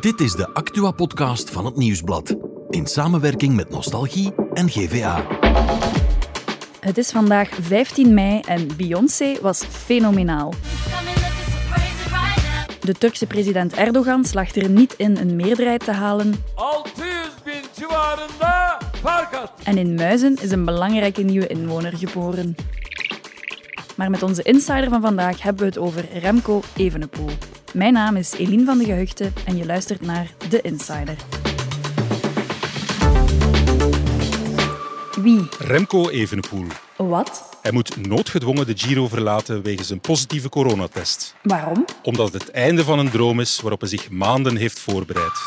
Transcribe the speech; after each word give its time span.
Dit 0.00 0.20
is 0.20 0.32
de 0.32 0.54
Actua-podcast 0.54 1.50
van 1.50 1.64
het 1.64 1.76
Nieuwsblad. 1.76 2.36
In 2.68 2.86
samenwerking 2.86 3.54
met 3.54 3.70
Nostalgie 3.70 4.34
en 4.52 4.70
GVA. 4.70 5.26
Het 6.80 6.98
is 6.98 7.10
vandaag 7.10 7.48
15 7.60 8.14
mei 8.14 8.40
en 8.40 8.76
Beyoncé 8.76 9.36
was 9.40 9.64
fenomenaal. 9.64 10.54
De 12.80 12.94
Turkse 12.94 13.26
president 13.26 13.72
Erdogan 13.74 14.24
slaagt 14.24 14.56
er 14.56 14.68
niet 14.68 14.94
in 14.96 15.16
een 15.16 15.36
meerderheid 15.36 15.84
te 15.84 15.92
halen. 15.92 16.34
600 16.56 17.44
bin 17.44 17.62
civarında 17.72 18.78
fark 19.02 19.34
attı. 19.34 19.62
En 19.64 19.78
in 19.78 19.94
Muizen 19.94 20.36
is 20.42 20.50
een 20.50 20.64
belangrijke 20.64 21.22
nieuwe 21.22 21.46
inwoner 21.46 21.96
geboren. 21.96 22.54
Maar 23.96 24.10
met 24.10 24.22
onze 24.22 24.42
insider 24.42 24.88
van 24.88 25.00
vandaag 25.00 25.42
hebben 25.42 25.62
we 25.62 25.68
het 25.68 25.78
over 25.78 26.18
Remco 26.18 26.62
Evenepoel. 26.76 27.30
Mijn 27.72 27.92
naam 27.92 28.16
is 28.16 28.32
Eline 28.32 28.64
van 28.64 28.78
de 28.78 28.84
Gehuchte 28.84 29.32
en 29.44 29.56
je 29.56 29.66
luistert 29.66 30.00
naar 30.00 30.30
The 30.48 30.60
Insider. 30.60 31.16
Wie? 35.20 35.48
Remco 35.58 36.08
Evenepoel. 36.08 36.66
Wat? 36.96 37.58
Hij 37.62 37.72
moet 37.72 38.06
noodgedwongen 38.06 38.66
de 38.66 38.76
Giro 38.76 39.08
verlaten 39.08 39.62
wegens 39.62 39.90
een 39.90 40.00
positieve 40.00 40.48
coronatest. 40.48 41.34
Waarom? 41.42 41.84
Omdat 42.02 42.32
het 42.32 42.42
het 42.42 42.50
einde 42.50 42.84
van 42.84 42.98
een 42.98 43.10
droom 43.10 43.40
is 43.40 43.60
waarop 43.60 43.80
hij 43.80 43.88
zich 43.88 44.10
maanden 44.10 44.56
heeft 44.56 44.78
voorbereid. 44.78 45.38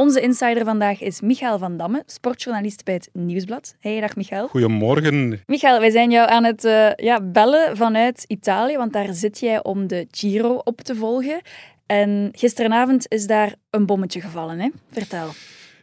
Onze 0.00 0.20
insider 0.20 0.64
vandaag 0.64 1.00
is 1.00 1.20
Michael 1.20 1.58
van 1.58 1.76
Damme, 1.76 2.02
sportjournalist 2.06 2.84
bij 2.84 2.94
het 2.94 3.08
Nieuwsblad. 3.12 3.74
Hey, 3.80 4.00
dag 4.00 4.16
Michael. 4.16 4.48
Goedemorgen. 4.48 5.42
Michael, 5.46 5.80
wij 5.80 5.90
zijn 5.90 6.10
jou 6.10 6.30
aan 6.30 6.44
het 6.44 6.64
eh, 6.64 6.94
ja, 6.94 7.20
bellen 7.22 7.76
vanuit 7.76 8.24
Italië, 8.26 8.76
want 8.76 8.92
daar 8.92 9.14
zit 9.14 9.38
jij 9.38 9.62
om 9.62 9.86
de 9.86 10.06
Giro 10.10 10.60
op 10.64 10.80
te 10.80 10.94
volgen. 10.94 11.40
En 11.86 12.28
gisteravond 12.32 13.04
is 13.08 13.26
daar 13.26 13.54
een 13.70 13.86
bommetje 13.86 14.20
gevallen, 14.20 14.58
hè? 14.60 14.68
Vertel. 14.92 15.28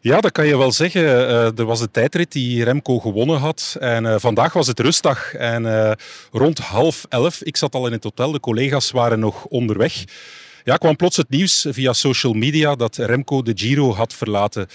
Ja, 0.01 0.21
dat 0.21 0.31
kan 0.31 0.47
je 0.47 0.57
wel 0.57 0.71
zeggen. 0.71 1.05
Eh, 1.05 1.59
er 1.59 1.65
was 1.65 1.81
een 1.81 1.91
tijdrit 1.91 2.31
die 2.31 2.63
Remco 2.63 2.99
gewonnen 2.99 3.37
had. 3.37 3.75
En 3.79 4.05
eh, 4.05 4.15
vandaag 4.17 4.53
was 4.53 4.67
het 4.67 4.79
rustdag. 4.79 5.33
En 5.33 5.95
rond 6.31 6.59
half 6.59 7.05
elf, 7.09 7.41
ik 7.41 7.57
zat 7.57 7.75
al 7.75 7.85
in 7.85 7.93
het 7.93 8.03
hotel, 8.03 8.31
de 8.31 8.39
collega's 8.39 8.91
waren 8.91 9.19
nog 9.19 9.45
onderweg. 9.45 10.03
Ja, 10.67 10.77
kwam 10.77 10.95
plots 10.95 11.17
het 11.17 11.29
nieuws 11.29 11.65
via 11.69 11.93
social 11.93 12.33
media 12.33 12.75
dat 12.75 12.95
Remco 12.95 13.41
de 13.41 13.51
Giro 13.55 13.93
had 13.93 14.13
verlaten. 14.13 14.67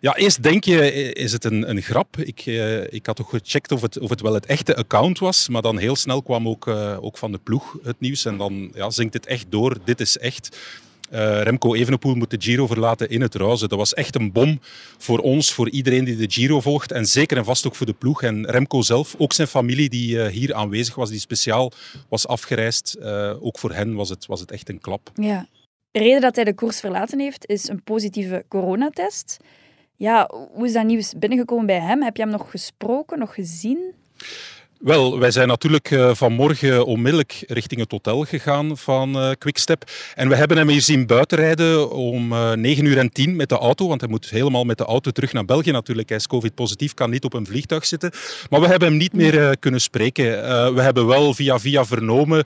Ja, 0.00 0.16
eerst 0.16 0.42
denk 0.42 0.64
je, 0.64 0.92
is 1.12 1.32
het 1.32 1.44
een, 1.44 1.70
een 1.70 1.82
grap? 1.82 2.16
Ik, 2.16 2.40
eh, 2.46 2.92
ik 2.92 3.06
had 3.06 3.20
ook 3.20 3.28
gecheckt 3.28 3.72
of 3.72 3.80
het, 3.80 3.98
of 3.98 4.10
het 4.10 4.20
wel 4.20 4.34
het 4.34 4.46
echte 4.46 4.76
account 4.76 5.18
was. 5.18 5.48
Maar 5.48 5.62
dan 5.62 5.78
heel 5.78 5.96
snel 5.96 6.22
kwam 6.22 6.48
ook, 6.48 6.66
eh, 6.66 6.96
ook 7.00 7.18
van 7.18 7.32
de 7.32 7.38
ploeg 7.38 7.76
het 7.82 8.00
nieuws. 8.00 8.24
En 8.24 8.36
dan 8.36 8.70
ja, 8.74 8.90
zingt 8.90 9.14
het 9.14 9.26
echt 9.26 9.46
door. 9.48 9.76
Dit 9.84 10.00
is 10.00 10.18
echt. 10.18 10.56
Eh, 11.10 11.42
Remco 11.42 11.74
Evenepoel 11.74 12.14
moet 12.14 12.30
de 12.30 12.36
Giro 12.40 12.66
verlaten 12.66 13.10
in 13.10 13.20
het 13.20 13.34
rauzen. 13.34 13.68
Dat 13.68 13.78
was 13.78 13.94
echt 13.94 14.14
een 14.14 14.32
bom 14.32 14.60
voor 14.98 15.18
ons, 15.18 15.52
voor 15.52 15.70
iedereen 15.70 16.04
die 16.04 16.16
de 16.16 16.30
Giro 16.30 16.60
volgt. 16.60 16.92
En 16.92 17.06
zeker 17.06 17.36
en 17.36 17.44
vast 17.44 17.66
ook 17.66 17.74
voor 17.74 17.86
de 17.86 17.92
ploeg. 17.92 18.22
En 18.22 18.50
Remco 18.50 18.82
zelf, 18.82 19.14
ook 19.18 19.32
zijn 19.32 19.48
familie 19.48 19.88
die 19.88 20.22
eh, 20.22 20.32
hier 20.32 20.54
aanwezig 20.54 20.94
was, 20.94 21.10
die 21.10 21.20
speciaal 21.20 21.72
was 22.08 22.26
afgereisd. 22.26 22.94
eh, 22.94 23.34
ook 23.40 23.58
voor 23.58 23.72
hen 23.72 23.94
was 23.94 24.08
het, 24.08 24.26
was 24.26 24.40
het 24.40 24.50
echt 24.50 24.68
een 24.68 24.80
klap. 24.80 25.10
Ja. 25.14 25.46
De 25.90 25.98
reden 25.98 26.20
dat 26.20 26.34
hij 26.34 26.44
de 26.44 26.54
koers 26.54 26.80
verlaten 26.80 27.18
heeft, 27.18 27.46
is 27.46 27.68
een 27.68 27.82
positieve 27.82 28.44
coronatest. 28.48 29.36
Ja, 29.96 30.30
hoe 30.52 30.66
is 30.66 30.72
dat 30.72 30.84
nieuws 30.84 31.12
binnengekomen 31.16 31.66
bij 31.66 31.80
hem? 31.80 32.02
Heb 32.02 32.16
je 32.16 32.22
hem 32.22 32.30
nog 32.30 32.50
gesproken, 32.50 33.18
nog 33.18 33.34
gezien? 33.34 33.94
Wel, 34.78 35.18
wij 35.18 35.30
zijn 35.30 35.48
natuurlijk 35.48 35.90
eh, 35.90 36.14
vanmorgen 36.14 36.86
onmiddellijk 36.86 37.44
richting 37.46 37.80
het 37.80 37.90
hotel 37.90 38.24
gegaan 38.24 38.76
van 38.76 39.18
eh, 39.18 39.30
Quickstep. 39.38 39.90
En 40.14 40.28
we 40.28 40.34
hebben 40.34 40.56
hem 40.56 40.68
hier 40.68 40.82
zien 40.82 41.06
buitenrijden 41.06 41.90
om 41.90 42.32
eh 42.32 42.52
9 42.52 42.84
uur 42.84 42.98
en 42.98 43.12
10 43.12 43.36
met 43.36 43.48
de 43.48 43.58
auto. 43.58 43.88
Want 43.88 44.00
hij 44.00 44.10
moet 44.10 44.30
helemaal 44.30 44.64
met 44.64 44.78
de 44.78 44.84
auto 44.84 45.10
terug 45.10 45.32
naar 45.32 45.44
België 45.44 45.70
natuurlijk. 45.70 46.08
Hij 46.08 46.18
is 46.18 46.26
covid-positief, 46.26 46.94
kan 46.94 47.10
niet 47.10 47.24
op 47.24 47.32
een 47.32 47.46
vliegtuig 47.46 47.86
zitten. 47.86 48.10
Maar 48.50 48.60
we 48.60 48.66
hebben 48.66 48.88
hem 48.88 48.96
niet 48.96 49.12
meer 49.12 49.48
eh, 49.48 49.52
kunnen 49.60 49.80
spreken. 49.80 50.44
Eh, 50.44 50.74
we 50.74 50.82
hebben 50.82 51.06
wel 51.06 51.34
via 51.34 51.58
via 51.58 51.84
vernomen 51.84 52.44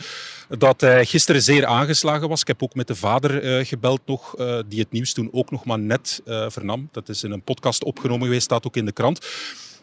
dat 0.59 0.81
hij 0.81 1.04
gisteren 1.04 1.43
zeer 1.43 1.66
aangeslagen 1.66 2.28
was. 2.28 2.41
Ik 2.41 2.47
heb 2.47 2.62
ook 2.62 2.75
met 2.75 2.87
de 2.87 2.94
vader 2.94 3.43
eh, 3.43 3.66
gebeld 3.66 4.00
nog, 4.06 4.37
eh, 4.37 4.59
die 4.69 4.81
het 4.81 4.93
nieuws 4.93 5.12
toen 5.12 5.28
ook 5.32 5.50
nog 5.50 5.64
maar 5.64 5.78
net 5.78 6.20
eh, 6.25 6.47
vernam. 6.49 6.88
Dat 6.93 7.09
is 7.09 7.25
in 7.25 7.31
een 7.31 7.43
podcast 7.43 7.84
opgenomen 7.84 8.25
geweest, 8.26 8.44
staat 8.44 8.66
ook 8.66 8.76
in 8.76 8.84
de 8.84 8.93
krant. 8.93 9.26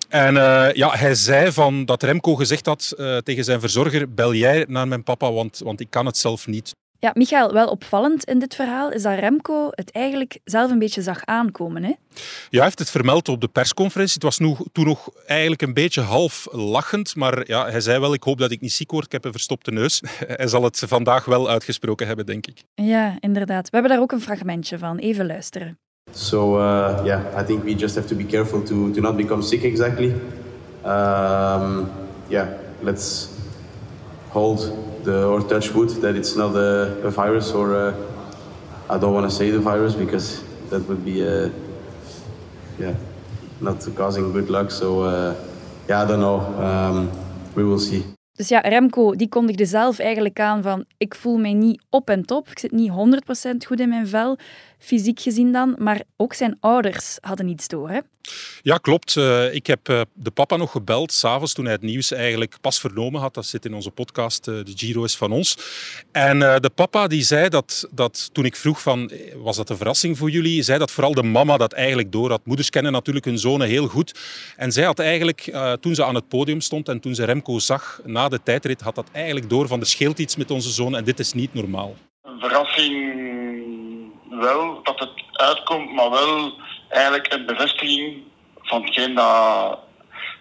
En 0.09 0.37
eh, 0.37 0.73
ja, 0.73 0.89
hij 0.91 1.15
zei 1.15 1.51
van 1.51 1.85
dat 1.85 2.03
Remco 2.03 2.35
gezegd 2.35 2.65
had 2.65 2.93
eh, 2.97 3.17
tegen 3.17 3.43
zijn 3.43 3.59
verzorger: 3.59 4.13
bel 4.13 4.33
jij 4.33 4.65
naar 4.67 4.87
mijn 4.87 5.03
papa, 5.03 5.31
want, 5.31 5.61
want 5.63 5.79
ik 5.79 5.89
kan 5.89 6.05
het 6.05 6.17
zelf 6.17 6.47
niet. 6.47 6.75
Ja, 7.01 7.11
Michael, 7.13 7.53
wel 7.53 7.67
opvallend 7.67 8.23
in 8.23 8.39
dit 8.39 8.55
verhaal 8.55 8.91
is 8.91 9.01
dat 9.01 9.19
Remco 9.19 9.67
het 9.71 9.91
eigenlijk 9.91 10.39
zelf 10.43 10.71
een 10.71 10.79
beetje 10.79 11.01
zag 11.01 11.25
aankomen. 11.25 11.83
Hè? 11.83 11.89
Ja, 11.89 11.95
hij 12.49 12.63
heeft 12.63 12.79
het 12.79 12.89
vermeld 12.89 13.29
op 13.29 13.41
de 13.41 13.47
persconferentie. 13.47 14.13
Het 14.13 14.23
was 14.23 14.37
nog, 14.37 14.63
toen 14.71 14.85
nog 14.85 15.09
eigenlijk 15.25 15.61
een 15.61 15.73
beetje 15.73 16.01
half 16.01 16.47
lachend, 16.51 17.15
maar 17.15 17.47
ja, 17.47 17.69
hij 17.69 17.81
zei 17.81 17.99
wel: 17.99 18.13
ik 18.13 18.23
hoop 18.23 18.37
dat 18.37 18.51
ik 18.51 18.61
niet 18.61 18.71
ziek 18.71 18.91
word, 18.91 19.05
ik 19.05 19.11
heb 19.11 19.25
een 19.25 19.31
verstopte 19.31 19.71
neus. 19.71 20.01
hij 20.27 20.47
zal 20.47 20.63
het 20.63 20.83
vandaag 20.87 21.25
wel 21.25 21.49
uitgesproken 21.49 22.07
hebben, 22.07 22.25
denk 22.25 22.47
ik. 22.47 22.63
Ja, 22.75 23.17
inderdaad. 23.19 23.63
We 23.63 23.77
hebben 23.77 23.91
daar 23.91 24.01
ook 24.01 24.11
een 24.11 24.21
fragmentje 24.21 24.77
van. 24.77 24.97
Even 24.97 25.25
luisteren. 25.25 25.79
So 26.11 26.55
uh, 26.55 27.03
yeah, 27.05 27.31
I 27.35 27.43
think 27.43 27.63
we 27.63 27.75
just 27.75 27.95
have 27.95 28.07
to 28.07 28.15
be 28.15 28.23
careful 28.23 28.61
to, 28.63 28.93
to 28.93 29.01
not 29.01 29.17
become 29.17 29.41
sick 29.41 29.63
exactly. 29.63 30.13
Um, 30.83 31.91
yeah, 32.29 32.57
let's 32.81 33.37
hold 34.31 34.59
the 35.03 35.27
or 35.27 35.41
touch 35.41 35.71
wood 35.73 35.89
that 36.01 36.15
it's 36.15 36.35
not 36.35 36.55
a, 36.55 37.01
a 37.03 37.09
virus 37.09 37.51
or 37.51 37.73
a, 37.73 37.95
I 38.89 38.97
don't 38.97 39.13
want 39.13 39.29
to 39.29 39.35
say 39.35 39.51
the 39.51 39.59
virus 39.59 39.95
because 39.95 40.43
that 40.69 40.87
would 40.87 41.03
be 41.03 41.27
uh, 41.27 41.49
yeah 42.77 42.95
not 43.61 43.85
causing 43.95 44.31
good 44.31 44.49
luck. 44.49 44.71
So 44.71 45.03
uh, 45.03 45.35
yeah, 45.87 46.03
I 46.03 46.05
don't 46.05 46.19
know. 46.19 46.39
Um, 46.39 47.11
we 47.55 47.63
will 47.63 47.79
see. 47.79 48.03
Dus 48.39 48.47
ja, 48.47 48.59
Remco 48.59 49.15
die 49.15 49.29
kondigde 49.29 49.65
zelf 49.65 49.99
eigenlijk 49.99 50.39
aan 50.39 50.61
van 50.61 50.85
ik 50.97 51.15
voel 51.15 51.37
mij 51.37 51.53
niet 51.53 51.81
op 51.89 52.09
en 52.09 52.25
top, 52.25 52.47
ik 52.47 52.59
zit 52.59 52.71
niet 52.71 52.91
100% 52.91 53.57
goed 53.67 53.79
in 53.79 53.89
mijn 53.89 54.07
vel, 54.07 54.37
fysiek 54.79 55.19
gezien 55.19 55.51
dan, 55.51 55.75
maar 55.77 56.01
ook 56.17 56.33
zijn 56.33 56.57
ouders 56.59 57.17
hadden 57.21 57.47
iets 57.47 57.67
door. 57.67 57.89
Hè? 57.89 57.99
Ja, 58.61 58.77
klopt. 58.77 59.17
Eh, 59.17 59.53
ik 59.53 59.67
heb 59.67 59.89
eh, 59.89 60.01
de 60.13 60.31
papa 60.31 60.55
nog 60.55 60.71
gebeld, 60.71 61.13
s'avonds, 61.13 61.53
toen 61.53 61.65
hij 61.65 61.73
het 61.73 61.81
nieuws 61.81 62.11
eigenlijk 62.11 62.55
pas 62.61 62.79
vernomen 62.79 63.21
had. 63.21 63.33
Dat 63.33 63.45
zit 63.45 63.65
in 63.65 63.73
onze 63.73 63.91
podcast, 63.91 64.47
eh, 64.47 64.53
De 64.53 64.73
Giro 64.75 65.03
is 65.03 65.17
van 65.17 65.31
ons. 65.31 65.57
En 66.11 66.41
eh, 66.41 66.59
de 66.59 66.69
papa 66.69 67.07
die 67.07 67.23
zei 67.23 67.49
dat, 67.49 67.87
dat, 67.91 68.29
toen 68.33 68.45
ik 68.45 68.55
vroeg 68.55 68.81
van, 68.81 69.11
was 69.35 69.55
dat 69.57 69.69
een 69.69 69.77
verrassing 69.77 70.17
voor 70.17 70.29
jullie? 70.29 70.61
Zei 70.61 70.79
dat 70.79 70.91
vooral 70.91 71.13
de 71.13 71.23
mama 71.23 71.57
dat 71.57 71.73
eigenlijk 71.73 72.11
door 72.11 72.29
had. 72.29 72.45
Moeders 72.45 72.69
kennen 72.69 72.91
natuurlijk 72.91 73.25
hun 73.25 73.39
zonen 73.39 73.67
heel 73.67 73.87
goed. 73.87 74.19
En 74.55 74.71
zij 74.71 74.83
had 74.83 74.99
eigenlijk, 74.99 75.47
eh, 75.47 75.73
toen 75.73 75.95
ze 75.95 76.05
aan 76.05 76.15
het 76.15 76.27
podium 76.27 76.61
stond 76.61 76.89
en 76.89 76.99
toen 76.99 77.15
ze 77.15 77.23
Remco 77.23 77.59
zag 77.59 78.01
na 78.05 78.29
de 78.29 78.39
tijdrit, 78.43 78.81
had 78.81 78.95
dat 78.95 79.07
eigenlijk 79.11 79.49
door 79.49 79.67
van, 79.67 79.79
er 79.79 79.85
scheelt 79.85 80.19
iets 80.19 80.35
met 80.35 80.51
onze 80.51 80.69
zoon 80.69 80.95
en 80.95 81.03
dit 81.03 81.19
is 81.19 81.33
niet 81.33 81.53
normaal. 81.53 81.95
een 82.23 82.39
verrassing 82.39 83.38
wel 84.39 84.83
dat 84.83 84.99
het 84.99 85.11
uitkomt, 85.31 85.93
maar 85.93 86.09
wel 86.09 86.53
eigenlijk 86.89 87.33
een 87.33 87.45
bevestiging 87.45 88.23
van 88.61 88.83
hetgeen 88.83 89.15
dat, 89.15 89.79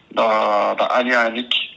dat, 0.08 0.78
dat 0.78 0.88
Anja 0.88 1.26
en 1.26 1.36
ik 1.36 1.68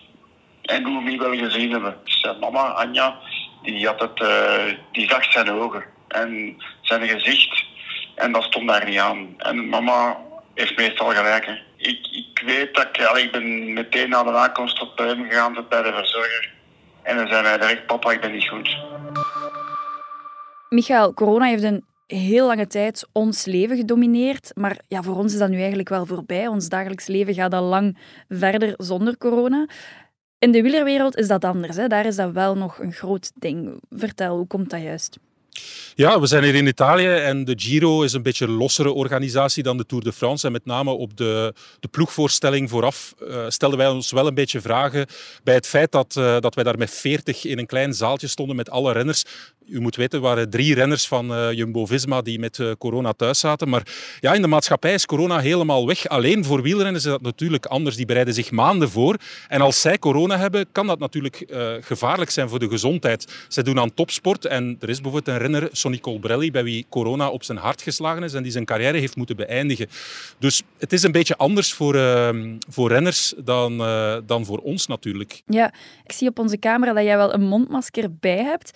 en 0.62 0.84
Louis 0.84 1.18
wel 1.18 1.38
gezien 1.38 1.72
hebben. 1.72 1.98
Zijn 2.04 2.40
mama, 2.40 2.60
Anja, 2.60 3.18
die, 3.62 3.88
had 3.88 4.00
het, 4.00 4.22
eh, 4.22 4.76
die 4.92 5.10
zag 5.10 5.31
zijn 5.31 5.52
ogen 5.52 5.84
en 6.08 6.62
zijn 6.81 7.08
gezicht 7.08 7.66
en 8.16 8.31
dat 8.31 8.44
stond 8.44 8.68
daar 8.68 8.86
niet 8.86 9.00
aan. 9.00 9.34
En 9.38 9.70
mama 9.70 10.18
heeft 10.54 10.78
meestal 10.78 11.10
gelijk. 11.10 11.62
Ik, 11.78 12.08
ik 12.12 12.42
weet 12.46 12.76
dat 12.76 13.18
ik, 13.18 13.31
ben 13.31 13.74
meteen 13.74 14.10
na 14.10 14.24
de 14.24 14.31
aankomst 14.31 14.96
bij 14.96 15.08
hem 15.08 15.30
gegaan, 15.30 15.66
bij 15.70 15.81
de 15.81 15.94
verzorger. 15.94 16.52
En 17.04 17.18
dan 17.18 17.28
zei 17.28 17.46
hij 17.46 17.58
direct, 17.58 17.86
papa, 17.86 18.12
ik 18.12 18.22
ben 18.22 18.31
niet 18.31 18.48
goed. 18.48 18.78
Michael, 20.70 21.14
corona 21.14 21.46
heeft 21.46 21.64
een 21.64 21.86
heel 22.16 22.48
lange 22.48 22.68
tijd 22.68 23.08
ons 23.12 23.46
leven 23.46 23.78
gedomineerd, 23.78 24.52
maar 24.56 24.80
ja, 24.88 25.04
voor 25.04 25.16
ons 25.16 25.34
is 25.34 25.40
dat 25.40 25.50
nu 25.50 25.58
eigenlijk 25.58 25.90
wel 25.90 26.06
voorbij. 26.06 26.48
Ons 26.48 26.69
dagelijks 26.69 27.08
leven 27.08 27.34
gaat 27.34 27.54
al 27.54 27.63
lang 27.63 27.98
verder 28.30 28.74
zonder 28.78 29.18
corona. 29.18 29.68
In 30.40 30.52
de 30.52 30.62
wielerwereld 30.62 31.18
is 31.18 31.28
dat 31.28 31.46
anders. 31.46 31.75
Hè? 31.75 31.88
Daar 31.88 32.06
is 32.06 32.16
dat 32.16 32.31
wel 32.31 32.56
nog 32.56 32.80
een 32.80 32.94
groot 32.94 33.31
ding. 33.36 33.81
Vertel, 33.90 34.38
hoe 34.38 34.48
komt 34.48 34.69
dat 34.69 34.81
juist? 34.81 35.18
Ja, 35.95 36.19
we 36.19 36.27
zijn 36.27 36.44
hier 36.44 36.56
in 36.56 36.68
Italië 36.68 37.07
en 37.07 37.45
de 37.45 37.53
Giro 37.57 38.01
is 38.01 38.13
een 38.13 38.21
beetje 38.21 38.45
een 38.45 38.51
lossere 38.51 38.92
organisatie 38.92 39.63
dan 39.63 39.77
de 39.77 39.86
Tour 39.86 40.03
de 40.03 40.13
France. 40.13 40.45
En 40.45 40.51
met 40.51 40.65
name 40.65 40.92
op 40.92 41.18
de, 41.18 41.53
de 41.80 41.88
ploegvoorstelling 41.88 42.69
vooraf 42.69 43.15
uh, 43.21 43.45
stelden 43.48 43.77
wij 43.77 43.88
ons 43.88 44.12
wel 44.12 44.27
een 44.27 44.33
beetje 44.33 44.62
vragen 44.62 45.06
bij 45.44 45.53
het 45.53 45.68
feit 45.68 45.92
dat, 45.92 46.15
uh, 46.18 46.39
dat 46.39 46.56
wij 46.56 46.63
daar 46.63 46.77
met 46.77 46.92
40 46.92 47.45
in 47.45 47.59
een 47.59 47.65
klein 47.65 47.94
zaaltje 47.94 48.27
stonden 48.27 48.56
met 48.56 48.69
alle 48.69 48.92
renners. 48.92 49.24
U 49.68 49.80
moet 49.80 49.95
weten, 49.95 50.19
er 50.19 50.25
waren 50.25 50.50
drie 50.50 50.74
renners 50.74 51.07
van 51.07 51.31
uh, 51.31 51.51
Jumbo-Visma 51.51 52.21
die 52.21 52.39
met 52.39 52.59
corona 52.77 53.13
thuis 53.13 53.39
zaten. 53.39 53.69
Maar 53.69 53.88
ja, 54.19 54.33
in 54.33 54.42
de 54.42 54.47
maatschappij 54.47 54.94
is 54.94 55.06
corona 55.06 55.39
helemaal 55.39 55.88
weg. 55.88 56.07
Alleen 56.07 56.45
voor 56.45 56.62
wielrenners 56.62 57.06
is 57.06 57.12
dat 57.12 57.21
natuurlijk 57.21 57.65
anders. 57.65 57.95
Die 57.95 58.06
bereiden 58.06 58.33
zich 58.33 58.51
maanden 58.51 58.89
voor. 58.89 59.15
En 59.47 59.62
als 59.62 59.81
zij 59.81 60.00
corona 60.00 60.38
hebben, 60.38 60.65
kan 60.71 60.88
dat 60.88 61.00
natuurlijk 61.00 61.45
gevaarlijk 61.81 62.31
zijn 62.31 62.50
voor 62.50 62.59
de 62.59 62.69
gezondheid. 62.69 63.45
Zij 63.47 63.63
doen 63.63 63.80
aan 63.80 63.94
topsport 63.94 64.45
en 64.45 64.77
er 64.80 64.89
is 64.89 65.01
bijvoorbeeld 65.01 65.36
een 65.36 65.41
renner, 65.42 65.70
Sonny 65.72 66.00
Colbrelli, 66.00 66.52
bij 66.52 66.64
wie 66.64 66.86
corona 66.90 67.30
op 67.30 67.44
zijn 67.44 67.58
hart 67.58 67.82
geslagen 67.82 68.24
is 68.24 68.34
en 68.34 68.44
die 68.44 68.52
zijn 68.52 68.66
carrière 68.66 68.98
heeft 68.98 69.16
moeten 69.16 69.36
beëindigen. 69.36 69.88
Dus 70.40 70.62
het 70.78 70.94
is 70.94 71.04
een 71.04 71.12
beetje 71.12 71.38
anders 71.38 71.74
voor, 71.74 71.96
ehm, 71.96 72.56
voor 72.70 72.90
renners 72.90 73.34
dan, 73.38 73.82
eh, 73.82 74.18
dan 74.26 74.46
voor 74.46 74.58
ons 74.58 74.88
natuurlijk. 74.88 75.42
Ja, 75.46 75.74
ik 76.04 76.12
zie 76.12 76.28
op 76.28 76.40
onze 76.40 76.60
camera 76.60 76.94
dat 76.94 77.04
jij 77.04 77.18
wel 77.18 77.34
een 77.34 77.44
mondmasker 77.44 78.14
bij 78.20 78.44
hebt. 78.44 78.72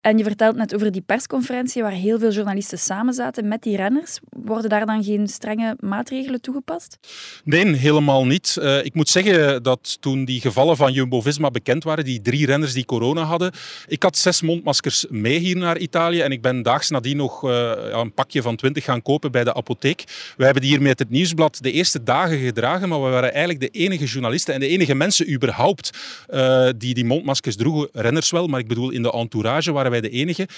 En 0.00 0.18
je 0.18 0.24
vertelt 0.24 0.56
net 0.56 0.74
over 0.74 0.92
die 0.92 1.00
persconferentie 1.00 1.82
waar 1.82 1.92
heel 1.92 2.18
veel 2.18 2.32
journalisten 2.32 2.78
samen 2.78 3.14
zaten 3.14 3.48
met 3.48 3.62
die 3.62 3.76
renners. 3.76 4.18
Worden 4.28 4.70
daar 4.70 4.86
dan 4.86 5.04
geen 5.04 5.28
strenge 5.28 5.76
maatregelen 5.80 6.40
toegepast? 6.40 6.98
Nee, 7.44 7.74
helemaal 7.76 8.26
niet. 8.26 8.56
Uh, 8.60 8.84
ik 8.84 8.94
moet 8.94 9.08
zeggen 9.08 9.62
dat 9.62 9.96
toen 10.00 10.24
die 10.24 10.40
gevallen 10.40 10.76
van 10.76 10.92
Jumbo-Visma 10.92 11.50
bekend 11.50 11.84
waren, 11.84 12.04
die 12.04 12.22
drie 12.22 12.46
renners 12.46 12.72
die 12.72 12.84
corona 12.84 13.22
hadden, 13.22 13.52
ik 13.86 14.02
had 14.02 14.16
zes 14.16 14.42
mondmaskers 14.42 15.06
mee 15.08 15.38
hier 15.38 15.56
naar 15.56 15.78
Italië 15.78 16.20
en 16.20 16.32
ik 16.32 16.42
ben 16.42 16.62
daags 16.62 16.90
nadien 16.90 17.16
nog 17.16 17.44
uh, 17.44 17.72
een 17.90 18.14
pakje 18.14 18.42
van 18.42 18.56
twintig 18.56 18.84
gaan 18.84 19.02
kopen 19.02 19.32
bij 19.32 19.44
de 19.44 19.54
apotheek. 19.54 20.04
We 20.36 20.44
hebben 20.44 20.62
die 20.62 20.70
hier 20.70 20.82
met 20.82 20.98
het 20.98 21.10
Nieuwsblad 21.10 21.58
de 21.60 21.72
eerste 21.72 22.02
dagen 22.02 22.38
gedragen, 22.38 22.88
maar 22.88 23.02
we 23.02 23.10
waren 23.10 23.32
eigenlijk 23.32 23.60
de 23.60 23.78
enige 23.78 24.04
journalisten 24.04 24.54
en 24.54 24.60
de 24.60 24.68
enige 24.68 24.94
mensen 24.94 25.32
überhaupt 25.32 25.90
uh, 26.30 26.68
die 26.76 26.94
die 26.94 27.04
mondmaskers 27.04 27.56
droegen. 27.56 27.88
Renners 27.92 28.30
wel, 28.30 28.46
maar 28.46 28.60
ik 28.60 28.68
bedoel 28.68 28.90
in 28.90 29.02
de 29.02 29.12
entourage 29.12 29.72
waren 29.72 29.88
wij 29.90 30.00
de 30.00 30.10
enige. 30.10 30.48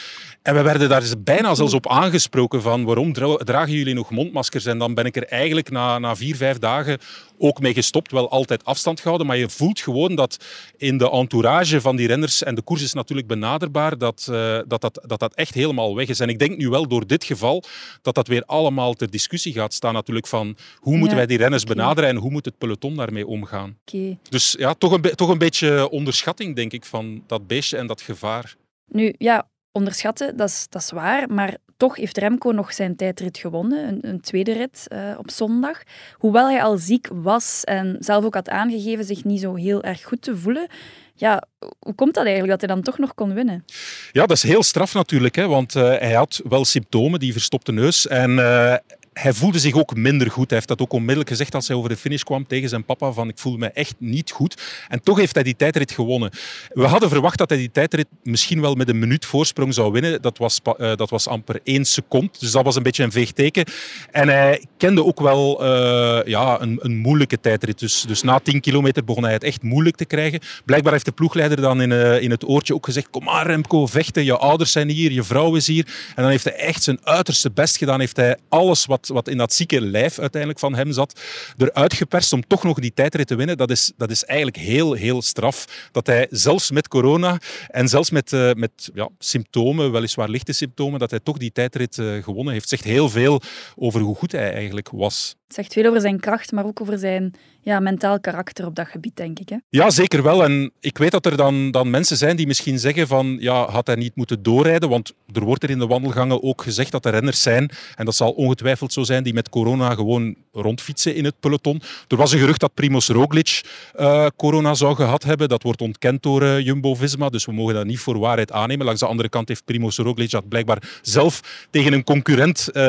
En 0.43 0.55
we 0.55 0.63
werden 0.63 0.89
daar 0.89 1.03
bijna 1.19 1.55
zelfs 1.55 1.75
op 1.75 1.89
aangesproken 1.89 2.63
van 2.63 2.85
waarom 2.85 3.13
dragen 3.13 3.73
jullie 3.73 3.95
nog 3.95 4.11
mondmaskers? 4.11 4.67
En 4.67 4.79
dan 4.79 4.95
ben 4.95 5.05
ik 5.05 5.17
er 5.17 5.27
eigenlijk 5.27 5.71
na, 5.71 5.99
na 5.99 6.17
vier, 6.17 6.37
vijf 6.37 6.59
dagen 6.59 6.99
ook 7.39 7.61
mee 7.61 7.75
gestopt. 7.75 8.13
Wel 8.13 8.31
altijd 8.31 8.65
afstand 8.65 9.01
gehouden, 9.01 9.27
maar 9.27 9.37
je 9.37 9.49
voelt 9.49 9.81
gewoon 9.81 10.15
dat 10.15 10.45
in 10.77 10.99
de 10.99 11.11
entourage 11.11 11.81
van 11.81 11.97
die 11.97 12.07
renners, 12.07 12.43
en 12.43 12.55
de 12.55 12.63
koers 12.63 12.83
is 12.83 12.93
natuurlijk 12.93 13.29
benaderbaar, 13.29 13.99
dat, 13.99 14.27
uh, 14.31 14.59
dat, 14.67 14.81
dat, 14.81 15.01
dat 15.07 15.21
dat 15.21 15.35
echt 15.35 15.55
helemaal 15.55 15.97
weg 15.97 16.09
is. 16.09 16.21
En 16.21 16.29
ik 16.29 16.39
denk 16.39 16.57
nu 16.57 16.69
wel 16.69 16.89
door 16.89 17.07
dit 17.07 17.25
geval 17.25 17.63
dat 18.03 18.15
dat 18.15 18.29
weer 18.29 18.43
allemaal 18.47 18.95
ter 18.95 19.11
discussie 19.11 19.53
gaat 19.53 19.75
staan 19.75 19.95
natuurlijk 19.95 20.27
van 20.27 20.57
hoe 20.77 20.97
moeten 20.97 21.17
wij 21.17 21.27
die 21.27 21.39
renners 21.39 21.63
okay. 21.63 21.75
benaderen 21.75 22.11
en 22.11 22.17
hoe 22.17 22.31
moet 22.31 22.45
het 22.45 22.59
peloton 22.59 22.95
daarmee 22.95 23.27
omgaan. 23.27 23.79
Okay. 23.87 24.19
Dus 24.29 24.55
ja, 24.59 24.75
toch 24.75 24.93
een, 24.93 25.03
toch 25.03 25.29
een 25.29 25.39
beetje 25.39 25.91
onderschatting 25.91 26.57
denk 26.57 26.73
ik 26.73 26.85
van 26.85 27.23
dat 27.27 27.47
beestje 27.47 27.77
en 27.77 27.87
dat 27.87 28.01
gevaar. 28.01 28.57
Nu, 28.93 29.15
ja, 29.19 29.49
onderschatten, 29.73 30.37
dat 30.37 30.49
is, 30.49 30.67
dat 30.69 30.83
is 30.83 30.91
waar, 30.91 31.33
maar 31.33 31.57
toch 31.77 31.97
heeft 31.97 32.19
Remco 32.19 32.51
nog 32.51 32.73
zijn 32.73 32.97
tijdrit 32.97 33.39
gewonnen, 33.39 33.89
een, 33.89 33.99
een 34.01 34.21
tweede 34.21 34.53
rit 34.53 34.87
uh, 34.89 35.15
op 35.19 35.31
zondag. 35.31 35.83
Hoewel 36.13 36.49
hij 36.49 36.63
al 36.63 36.77
ziek 36.77 37.09
was 37.13 37.65
en 37.65 37.97
zelf 38.01 38.25
ook 38.25 38.35
had 38.35 38.49
aangegeven 38.49 39.05
zich 39.05 39.25
niet 39.25 39.41
zo 39.41 39.55
heel 39.55 39.83
erg 39.83 40.03
goed 40.03 40.23
te 40.23 40.37
voelen, 40.37 40.67
ja, 41.15 41.43
hoe 41.79 41.95
komt 41.95 42.15
dat 42.15 42.25
eigenlijk 42.25 42.51
dat 42.51 42.61
hij 42.61 42.77
dan 42.77 42.85
toch 42.85 42.99
nog 42.99 43.15
kon 43.15 43.35
winnen? 43.35 43.65
Ja, 44.13 44.27
dat 44.27 44.37
is 44.37 44.43
heel 44.43 44.63
straf 44.63 44.95
natuurlijk, 44.95 45.35
hè, 45.35 45.47
want 45.47 45.75
uh, 45.75 45.83
hij 45.83 46.13
had 46.13 46.41
wel 46.49 46.65
symptomen, 46.65 47.21
die 47.21 47.33
verstopte 47.33 47.73
neus. 47.73 48.07
En 48.07 48.31
uh, 48.31 48.75
hij 49.13 49.33
voelde 49.33 49.59
zich 49.59 49.75
ook 49.75 49.97
minder 49.97 50.31
goed. 50.31 50.49
Hij 50.49 50.57
heeft 50.57 50.69
dat 50.69 50.81
ook 50.81 50.93
onmiddellijk 50.93 51.29
gezegd 51.29 51.55
als 51.55 51.69
hij 51.69 51.77
over 51.77 51.89
de 51.89 51.97
finish 51.97 52.23
kwam 52.23 52.47
tegen 52.47 52.69
zijn 52.69 52.85
papa 52.85 53.13
van 53.13 53.29
ik 53.29 53.39
voel 53.39 53.57
me 53.57 53.67
echt 53.67 53.95
niet 53.99 54.31
goed. 54.31 54.63
En 54.89 55.03
toch 55.03 55.19
heeft 55.19 55.35
hij 55.35 55.43
die 55.43 55.57
tijdrit 55.57 55.93
gewonnen. 55.93 56.31
We 56.69 56.87
hadden 56.87 57.09
verwacht 57.09 57.39
dat 57.39 57.51
hij 57.51 57.59
die 57.59 57.71
tijdrit 57.71 58.07
misschien 58.23 58.61
wel 58.61 58.75
met 58.75 58.89
een 58.89 58.99
minuut 58.99 59.27
voorsprong 59.27 59.75
zou 59.75 59.93
winnen. 59.93 60.23
Dat 60.23 60.39
was, 60.39 60.61
uh, 60.79 60.95
dat 60.95 61.11
was 61.11 61.29
amper 61.29 61.61
één 61.65 61.85
seconde. 61.85 62.29
Dus 62.39 62.51
dat 62.51 62.65
was 62.65 62.77
een 62.77 62.83
beetje 62.83 63.03
een 63.03 63.13
veegteken. 63.13 63.65
En 64.11 64.29
hij 64.29 64.65
kende 64.77 65.05
ook 65.05 65.21
wel 65.21 65.65
uh, 65.65 66.27
ja, 66.27 66.61
een, 66.61 66.79
een, 66.83 66.97
moeilijke 66.97 67.41
tijdrit. 67.41 67.79
Dus, 67.79 68.05
dus 68.07 68.23
na 68.23 68.39
10 68.39 68.61
kilometer 68.61 69.05
begon 69.05 69.23
hij 69.23 69.33
het 69.33 69.45
echt 69.45 69.63
moeilijk 69.63 69.97
te 69.97 70.05
krijgen. 70.05 70.41
Blijkbaar 70.65 70.93
heeft 70.93 71.05
de 71.05 71.13
ploegleider 71.13 71.61
dan 71.61 71.81
in, 71.81 71.91
uh, 71.91 72.23
in 72.23 72.31
het 72.31 72.49
oortje 72.49 72.75
ook 72.75 72.85
gezegd 72.85 73.11
kom 73.11 73.25
maar 73.25 73.47
Remco, 73.47 73.87
vechten. 73.87 74.25
Je 74.25 74.37
ouders 74.37 74.73
zijn 74.73 74.89
hier, 74.89 75.13
je 75.13 75.23
vrouw 75.23 75.55
is 75.55 75.67
hier. 75.67 75.87
En 76.15 76.23
dan 76.23 76.31
heeft 76.31 76.45
hij 76.45 76.55
echt 76.55 76.83
zijn 76.83 76.99
uiterste 77.03 77.51
best 77.51 77.77
gedaan. 77.77 78.01
Heeft 78.01 78.17
hij 78.17 78.37
alles 78.49 78.87
wat 78.87 79.02
wat 79.09 79.29
in 79.29 79.37
dat 79.37 79.53
zieke 79.53 79.81
lijf 79.81 80.19
uiteindelijk 80.19 80.61
van 80.61 80.75
hem 80.75 80.93
zat, 80.93 81.21
eruit 81.57 81.95
geperst 81.95 82.33
om 82.33 82.47
toch 82.47 82.63
nog 82.63 82.79
die 82.79 82.93
tijdrit 82.95 83.27
te 83.27 83.35
winnen. 83.35 83.57
Dat 83.57 83.71
is, 83.71 83.93
dat 83.97 84.11
is 84.11 84.25
eigenlijk 84.25 84.57
heel, 84.57 84.93
heel 84.93 85.23
straf. 85.23 85.89
Dat 85.93 86.07
hij 86.07 86.27
zelfs 86.31 86.71
met 86.71 86.89
corona 86.89 87.39
en 87.69 87.89
zelfs 87.89 88.11
met, 88.11 88.33
uh, 88.33 88.53
met 88.53 88.91
ja, 88.95 89.09
symptomen, 89.19 89.93
weliswaar 89.93 90.29
lichte 90.29 90.53
symptomen, 90.53 90.99
dat 90.99 91.11
hij 91.11 91.21
toch 91.21 91.39
die 91.39 91.53
tijdrit 91.53 91.97
uh, 91.97 92.23
gewonnen 92.23 92.53
heeft. 92.53 92.69
Zegt 92.69 92.85
heel 92.85 93.09
veel 93.09 93.41
over 93.77 94.01
hoe 94.01 94.17
goed 94.17 94.33
hij 94.33 94.53
eigenlijk 94.53 94.89
was. 94.91 95.35
Het 95.47 95.61
zegt 95.61 95.73
veel 95.73 95.87
over 95.87 96.01
zijn 96.01 96.21
kracht, 96.21 96.53
maar 96.53 96.67
ook 96.67 96.81
over 96.81 96.99
zijn 96.99 97.35
ja, 97.61 97.81
mentaal 97.81 98.21
karakter 98.21 98.67
op 98.67 98.75
dat 98.75 98.89
gebied, 98.89 99.17
denk 99.17 99.39
ik. 99.39 99.49
Hè? 99.49 99.57
Ja, 99.69 99.91
zeker 99.91 100.23
wel. 100.23 100.45
En 100.45 100.73
ik 100.81 100.99
weet 100.99 101.11
dat 101.11 101.27
er 101.27 101.37
dan, 101.37 101.71
dan 101.71 101.91
mensen 101.91 102.17
zijn 102.17 102.37
die 102.37 102.47
misschien 102.47 102.79
zeggen 102.79 103.07
van 103.07 103.37
ja, 103.41 103.71
had 103.71 103.87
hij 103.87 103.97
niet 103.97 104.17
moeten 104.17 104.43
doorrijden? 104.43 104.89
Want 104.89 105.13
er 105.33 105.45
wordt 105.45 105.63
er 105.63 105.71
in 105.71 105.79
de 105.79 105.87
wandelgangen 105.87 106.43
ook 106.43 106.63
gezegd 106.63 106.91
dat 106.93 107.05
er 107.05 107.13
renners 107.13 107.43
zijn, 107.43 107.71
en 107.95 108.05
dat 108.05 108.15
zal 108.15 108.31
ongetwijfeld 108.31 108.92
zo 108.93 109.03
zijn, 109.03 109.23
die 109.23 109.35
met 109.35 109.49
corona 109.49 109.95
gewoon 109.95 110.37
rondfietsen 110.53 111.15
in 111.15 111.25
het 111.25 111.35
peloton. 111.41 111.83
Er 112.09 112.17
was 112.17 112.33
een 112.33 112.39
gerucht 112.39 112.61
dat 112.61 112.75
Primoz 112.75 113.09
Roglic 113.09 113.63
uh, 113.97 114.27
corona 114.37 114.75
zou 114.75 114.95
gehad 114.95 115.23
hebben. 115.23 115.49
Dat 115.49 115.63
wordt 115.63 115.81
ontkend 115.81 116.23
door 116.23 116.43
uh, 116.43 116.61
Jumbo-Visma, 116.61 117.29
dus 117.29 117.45
we 117.45 117.53
mogen 117.53 117.75
dat 117.75 117.85
niet 117.85 117.99
voor 117.99 118.19
waarheid 118.19 118.53
aannemen. 118.53 118.85
Langs 118.85 119.01
de 119.01 119.07
andere 119.07 119.29
kant 119.29 119.49
heeft 119.49 119.65
Primoz 119.65 119.99
Roglic 119.99 120.31
dat 120.31 120.49
blijkbaar 120.49 120.83
zelf 121.03 121.67
tegen 121.71 121.93
een 121.93 122.05
concurrent 122.05 122.69
uh, 122.73 122.83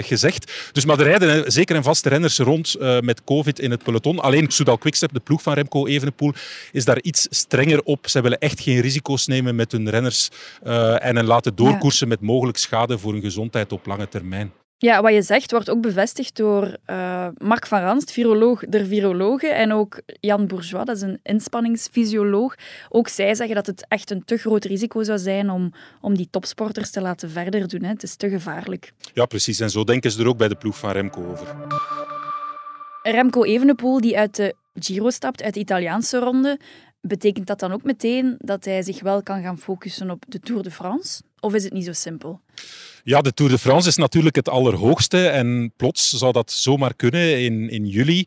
gezegd. 0.00 0.70
Dus 0.72 0.84
maar 0.84 0.98
er 0.98 1.04
rijden 1.04 1.52
zeker 1.52 1.76
en 1.76 1.82
vast 1.82 2.06
renners 2.06 2.38
rond 2.38 2.76
met 3.00 3.24
covid 3.24 3.58
in 3.58 3.70
het 3.70 3.82
peloton. 3.82 4.20
Alleen 4.20 4.50
Soudal 4.50 4.78
Quickstep, 4.78 5.12
de 5.12 5.20
ploeg 5.20 5.42
van 5.42 5.52
Remco 5.52 5.86
Evenepoel, 5.86 6.32
is 6.72 6.84
daar 6.84 7.00
iets 7.02 7.26
strenger 7.30 7.82
op. 7.82 8.08
Ze 8.08 8.20
willen 8.20 8.38
echt 8.38 8.60
geen 8.60 8.80
risico's 8.80 9.26
nemen 9.26 9.54
met 9.54 9.72
hun 9.72 9.90
renners 9.90 10.28
en 10.62 11.16
hen 11.16 11.24
laten 11.24 11.54
doorkoersen 11.54 12.08
ja. 12.08 12.12
met 12.12 12.28
mogelijk 12.28 12.58
schade 12.58 12.98
voor 12.98 13.12
hun 13.12 13.22
gezondheid 13.22 13.72
op 13.72 13.86
lange 13.86 14.08
termijn. 14.08 14.52
Ja, 14.78 15.02
wat 15.02 15.12
je 15.12 15.22
zegt 15.22 15.50
wordt 15.50 15.70
ook 15.70 15.80
bevestigd 15.80 16.36
door 16.36 16.76
uh, 16.86 17.28
Mark 17.38 17.66
van 17.66 17.80
Ranst, 17.80 18.12
viroloog 18.12 18.60
der 18.68 18.86
virologen, 18.86 19.56
en 19.56 19.72
ook 19.72 20.00
Jan 20.20 20.46
Bourgeois, 20.46 20.86
dat 20.86 20.96
is 20.96 21.02
een 21.02 21.20
inspanningsfysioloog. 21.22 22.54
Ook 22.88 23.08
zij 23.08 23.34
zeggen 23.34 23.54
dat 23.54 23.66
het 23.66 23.86
echt 23.88 24.10
een 24.10 24.24
te 24.24 24.36
groot 24.36 24.64
risico 24.64 25.02
zou 25.02 25.18
zijn 25.18 25.50
om, 25.50 25.72
om 26.00 26.16
die 26.16 26.28
topsporters 26.30 26.90
te 26.90 27.00
laten 27.00 27.30
verder 27.30 27.68
doen. 27.68 27.82
Hè. 27.82 27.88
Het 27.88 28.02
is 28.02 28.16
te 28.16 28.28
gevaarlijk. 28.28 28.92
Ja, 29.12 29.26
precies. 29.26 29.60
En 29.60 29.70
zo 29.70 29.84
denken 29.84 30.10
ze 30.10 30.20
er 30.20 30.28
ook 30.28 30.38
bij 30.38 30.48
de 30.48 30.56
ploeg 30.56 30.78
van 30.78 30.90
Remco 30.90 31.30
over. 31.30 31.54
Remco 33.02 33.44
Evenepoel, 33.44 34.00
die 34.00 34.18
uit 34.18 34.36
de 34.36 34.54
Giro 34.74 35.10
stapt, 35.10 35.42
uit 35.42 35.54
de 35.54 35.60
Italiaanse 35.60 36.18
ronde, 36.18 36.58
betekent 37.00 37.46
dat 37.46 37.60
dan 37.60 37.72
ook 37.72 37.82
meteen 37.82 38.34
dat 38.38 38.64
hij 38.64 38.82
zich 38.82 39.00
wel 39.00 39.22
kan 39.22 39.42
gaan 39.42 39.58
focussen 39.58 40.10
op 40.10 40.24
de 40.28 40.40
Tour 40.40 40.62
de 40.62 40.70
France? 40.70 41.22
Of 41.40 41.54
is 41.54 41.64
het 41.64 41.72
niet 41.72 41.84
zo 41.84 41.92
simpel? 41.92 42.40
Ja, 43.06 43.20
de 43.20 43.34
Tour 43.34 43.50
de 43.50 43.58
France 43.58 43.88
is 43.88 43.96
natuurlijk 43.96 44.36
het 44.36 44.48
allerhoogste 44.48 45.26
en 45.26 45.72
plots 45.76 46.12
zou 46.12 46.32
dat 46.32 46.52
zomaar 46.52 46.94
kunnen 46.94 47.40
in, 47.40 47.70
in 47.70 47.86
juli. 47.86 48.24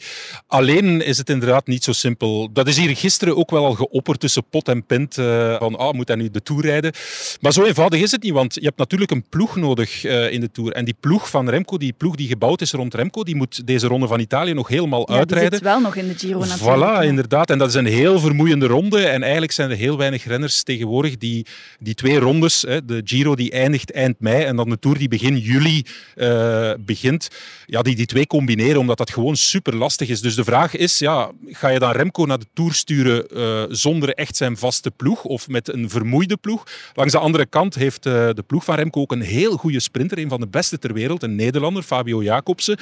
Alleen 0.47 1.01
is 1.01 1.17
het 1.17 1.29
inderdaad 1.29 1.67
niet 1.67 1.83
zo 1.83 1.91
simpel. 1.91 2.49
Dat 2.53 2.67
is 2.67 2.77
hier 2.77 2.95
gisteren 2.95 3.37
ook 3.37 3.51
wel 3.51 3.65
al 3.65 3.73
geopperd 3.73 4.19
tussen 4.19 4.43
pot 4.49 4.67
en 4.67 4.85
pint 4.85 5.17
uh, 5.17 5.57
van 5.59 5.77
ah, 5.77 5.93
moet 5.93 6.07
hij 6.07 6.17
nu 6.17 6.29
de 6.29 6.41
Tour 6.41 6.61
rijden? 6.61 6.93
Maar 7.41 7.53
zo 7.53 7.63
eenvoudig 7.63 8.01
is 8.01 8.11
het 8.11 8.23
niet, 8.23 8.33
want 8.33 8.53
je 8.53 8.61
hebt 8.61 8.77
natuurlijk 8.77 9.11
een 9.11 9.23
ploeg 9.29 9.55
nodig 9.55 10.03
uh, 10.03 10.31
in 10.31 10.41
de 10.41 10.51
Tour. 10.51 10.71
En 10.71 10.85
die 10.85 10.95
ploeg 10.99 11.29
van 11.29 11.49
Remco, 11.49 11.77
die 11.77 11.93
ploeg 11.93 12.15
die 12.15 12.27
gebouwd 12.27 12.61
is 12.61 12.71
rond 12.71 12.93
Remco, 12.93 13.23
die 13.23 13.35
moet 13.35 13.67
deze 13.67 13.87
ronde 13.87 14.07
van 14.07 14.19
Italië 14.19 14.53
nog 14.53 14.67
helemaal 14.67 15.11
ja, 15.11 15.17
uitrijden. 15.17 15.49
Die 15.49 15.59
zit 15.59 15.67
wel 15.67 15.79
nog 15.81 15.95
in 15.95 16.07
de 16.07 16.17
Giro 16.17 16.39
natuurlijk. 16.39 17.01
Voilà, 17.01 17.05
inderdaad. 17.07 17.49
En 17.49 17.57
dat 17.57 17.67
is 17.67 17.75
een 17.75 17.85
heel 17.85 18.19
vermoeiende 18.19 18.67
ronde. 18.67 19.05
En 19.05 19.21
eigenlijk 19.23 19.51
zijn 19.51 19.69
er 19.69 19.77
heel 19.77 19.97
weinig 19.97 20.25
renners 20.25 20.63
tegenwoordig 20.63 21.17
die 21.17 21.45
die 21.79 21.93
twee 21.93 22.19
rondes, 22.19 22.61
hè, 22.61 22.85
de 22.85 23.01
Giro 23.03 23.35
die 23.35 23.51
eindigt 23.51 23.91
eind 23.91 24.19
mei 24.19 24.43
en 24.43 24.55
dan 24.55 24.66
de 24.69 24.79
Tour 24.79 24.97
die 24.97 25.07
begin 25.07 25.37
juli 25.37 25.85
uh, 26.15 26.71
begint, 26.79 27.27
ja, 27.65 27.81
die 27.81 27.95
die 27.95 28.05
twee 28.05 28.27
combineren, 28.27 28.79
omdat 28.79 28.97
dat 28.97 29.09
gewoon 29.09 29.35
super 29.35 29.75
lastig 29.75 30.09
is. 30.09 30.21
Dus 30.21 30.35
de 30.35 30.43
vraag 30.43 30.75
is, 30.75 30.99
ja, 30.99 31.31
ga 31.45 31.67
je 31.67 31.79
dan 31.79 31.91
Remco 31.91 32.25
naar 32.25 32.39
de 32.39 32.47
Tour 32.53 32.73
sturen 32.73 33.25
uh, 33.33 33.63
zonder 33.69 34.09
echt 34.09 34.35
zijn 34.35 34.57
vaste 34.57 34.91
ploeg 34.91 35.23
of 35.23 35.47
met 35.47 35.73
een 35.73 35.89
vermoeide 35.89 36.37
ploeg? 36.37 36.63
Langs 36.93 37.11
de 37.11 37.19
andere 37.19 37.45
kant 37.45 37.75
heeft 37.75 38.05
uh, 38.05 38.13
de 38.13 38.43
ploeg 38.47 38.63
van 38.63 38.75
Remco 38.75 39.01
ook 39.01 39.11
een 39.11 39.21
heel 39.21 39.57
goede 39.57 39.79
sprinter, 39.79 40.17
een 40.17 40.29
van 40.29 40.39
de 40.39 40.47
beste 40.47 40.79
ter 40.79 40.93
wereld, 40.93 41.23
een 41.23 41.35
Nederlander, 41.35 41.83
Fabio 41.83 42.23
Jacobsen. 42.23 42.77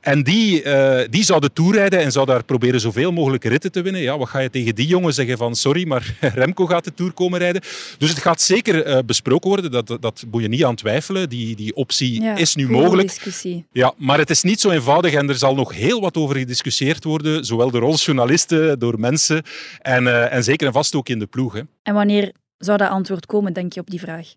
En 0.00 0.22
die, 0.22 0.62
die 1.10 1.24
zou 1.24 1.40
de 1.40 1.52
Tour 1.52 1.74
rijden 1.74 2.00
en 2.00 2.12
zou 2.12 2.26
daar 2.26 2.44
proberen 2.44 2.80
zoveel 2.80 3.12
mogelijk 3.12 3.44
ritten 3.44 3.72
te 3.72 3.82
winnen. 3.82 4.02
Ja, 4.02 4.18
wat 4.18 4.28
ga 4.28 4.38
je 4.38 4.50
tegen 4.50 4.74
die 4.74 4.86
jongen 4.86 5.14
zeggen 5.14 5.38
van, 5.38 5.56
sorry, 5.56 5.86
maar 5.86 6.16
Remco 6.34 6.66
gaat 6.66 6.84
de 6.84 6.94
Tour 6.94 7.12
komen 7.12 7.38
rijden? 7.38 7.62
Dus 7.98 8.10
het 8.10 8.18
gaat 8.18 8.40
zeker 8.40 9.04
besproken 9.04 9.48
worden, 9.48 9.70
dat, 9.70 9.96
dat 10.00 10.24
moet 10.30 10.42
je 10.42 10.48
niet 10.48 10.64
aan 10.64 10.74
twijfelen. 10.74 11.17
Die, 11.26 11.56
die 11.56 11.74
optie 11.74 12.22
ja, 12.22 12.36
is 12.36 12.54
nu 12.54 12.70
mogelijk. 12.70 13.08
Discussie. 13.08 13.66
Ja, 13.72 13.94
maar 13.96 14.18
het 14.18 14.30
is 14.30 14.42
niet 14.42 14.60
zo 14.60 14.70
eenvoudig 14.70 15.12
en 15.12 15.28
er 15.28 15.34
zal 15.34 15.54
nog 15.54 15.74
heel 15.74 16.00
wat 16.00 16.16
over 16.16 16.36
gediscussieerd 16.36 17.04
worden, 17.04 17.44
zowel 17.44 17.70
door 17.70 17.82
ons 17.82 18.04
journalisten, 18.04 18.78
door 18.78 19.00
mensen 19.00 19.42
en, 19.78 20.04
uh, 20.04 20.32
en 20.32 20.44
zeker 20.44 20.66
en 20.66 20.72
vast 20.72 20.94
ook 20.94 21.08
in 21.08 21.18
de 21.18 21.26
ploeg. 21.26 21.52
Hè. 21.52 21.62
En 21.82 21.94
wanneer 21.94 22.32
zou 22.58 22.78
dat 22.78 22.88
antwoord 22.88 23.26
komen, 23.26 23.52
denk 23.52 23.72
je, 23.72 23.80
op 23.80 23.90
die 23.90 24.00
vraag? 24.00 24.34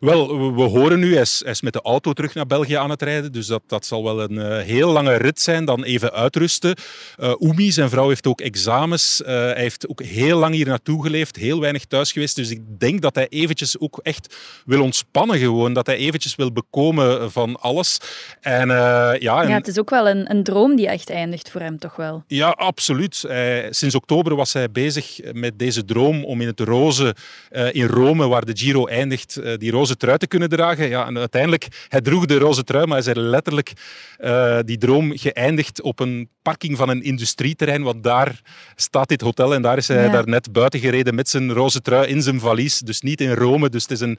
Wel, 0.00 0.54
we, 0.54 0.62
horen 0.62 0.98
nu, 0.98 1.12
hij 1.12 1.22
is, 1.22 1.40
hij 1.42 1.52
is 1.52 1.62
met 1.62 1.72
de 1.72 1.82
auto 1.82 2.12
terug 2.12 2.34
naar 2.34 2.46
België 2.46 2.74
aan 2.74 2.90
het 2.90 3.02
rijden. 3.02 3.32
Dus 3.32 3.46
dat, 3.46 3.62
dat 3.66 3.86
zal 3.86 4.04
wel 4.04 4.22
een 4.22 4.38
eh, 4.38 4.64
heel 4.64 4.92
lange 4.92 5.16
rit 5.16 5.40
zijn, 5.40 5.64
dan 5.64 5.84
even 5.84 6.12
uitrusten. 6.12 6.76
Uh, 7.18 7.40
Oemi, 7.40 7.72
zijn 7.72 7.90
vrouw, 7.90 8.08
heeft 8.08 8.26
ook 8.26 8.40
examens. 8.40 9.20
Uh, 9.20 9.26
hij 9.28 9.60
heeft 9.60 9.88
ook 9.88 10.02
heel 10.02 10.38
lang 10.38 10.54
hier 10.54 10.66
naartoe 10.66 11.02
geleefd, 11.02 11.36
heel 11.36 11.60
weinig 11.60 11.84
thuis 11.84 12.12
geweest. 12.12 12.36
Dus 12.36 12.50
ik 12.50 12.60
denk 12.78 13.02
dat 13.02 13.14
hij 13.14 13.28
eventjes 13.28 13.78
ook 13.78 14.00
echt 14.02 14.36
wil 14.66 14.82
ontspannen 14.82 15.38
gewoon. 15.38 15.72
Dat 15.72 15.86
hij 15.86 15.96
eventjes 15.96 16.36
wil 16.36 16.52
bekomen 16.52 17.32
van 17.32 17.60
alles. 17.60 17.98
En, 18.40 18.68
ja, 18.68 19.42
en... 19.42 19.48
ja, 19.48 19.54
het 19.54 19.68
is 19.68 19.78
ook 19.78 19.90
wel 19.90 20.08
een, 20.08 20.30
een 20.30 20.42
droom 20.42 20.76
die 20.76 20.88
echt 20.88 21.10
eindigt 21.10 21.50
voor 21.50 21.60
hem, 21.60 21.78
toch 21.78 21.96
wel? 21.96 22.24
Ja, 22.26 22.48
absoluut. 22.48 23.24
Sinds 23.70 23.94
oktober 23.94 24.36
was 24.36 24.52
hij 24.52 24.70
bezig 24.70 25.18
met 25.32 25.58
deze 25.58 25.84
droom 25.84 26.24
om 26.24 26.40
in 26.40 26.46
het 26.46 26.60
roze 26.60 27.14
in 27.72 27.86
Rome, 27.86 28.28
waar 28.28 28.44
de 28.44 28.56
Giro 28.56 28.86
eindigt, 28.86 29.40
die 29.58 29.70
roze 29.70 29.96
trui 29.96 30.18
te 30.18 30.26
kunnen 30.26 30.48
dragen. 30.48 30.88
Ja, 30.88 31.06
en 31.06 31.18
uiteindelijk, 31.18 31.66
hij 31.88 32.00
droeg 32.00 32.26
de 32.26 32.38
roze 32.38 32.64
trui, 32.64 32.86
maar 32.86 33.02
hij 33.02 33.12
is 33.12 33.20
letterlijk 33.20 33.72
uh, 34.18 34.58
die 34.64 34.78
droom 34.78 35.12
geëindigd 35.16 35.82
op 35.82 36.00
een 36.00 36.28
parking 36.42 36.76
van 36.76 36.88
een 36.88 37.02
industrieterrein, 37.02 37.82
want 37.82 38.02
daar 38.02 38.40
staat 38.74 39.08
dit 39.08 39.20
hotel 39.20 39.54
en 39.54 39.62
daar 39.62 39.76
is 39.76 39.88
hij 39.88 40.04
ja. 40.04 40.10
daar 40.10 40.28
net 40.28 40.52
buiten 40.52 40.80
gereden 40.80 41.14
met 41.14 41.28
zijn 41.28 41.52
roze 41.52 41.80
trui 41.80 42.08
in 42.08 42.22
zijn 42.22 42.40
valies. 42.40 42.78
Dus 42.78 43.00
niet 43.00 43.20
in 43.20 43.32
Rome, 43.32 43.68
dus 43.68 43.82
het 43.82 43.90
is 43.90 44.00
een 44.00 44.18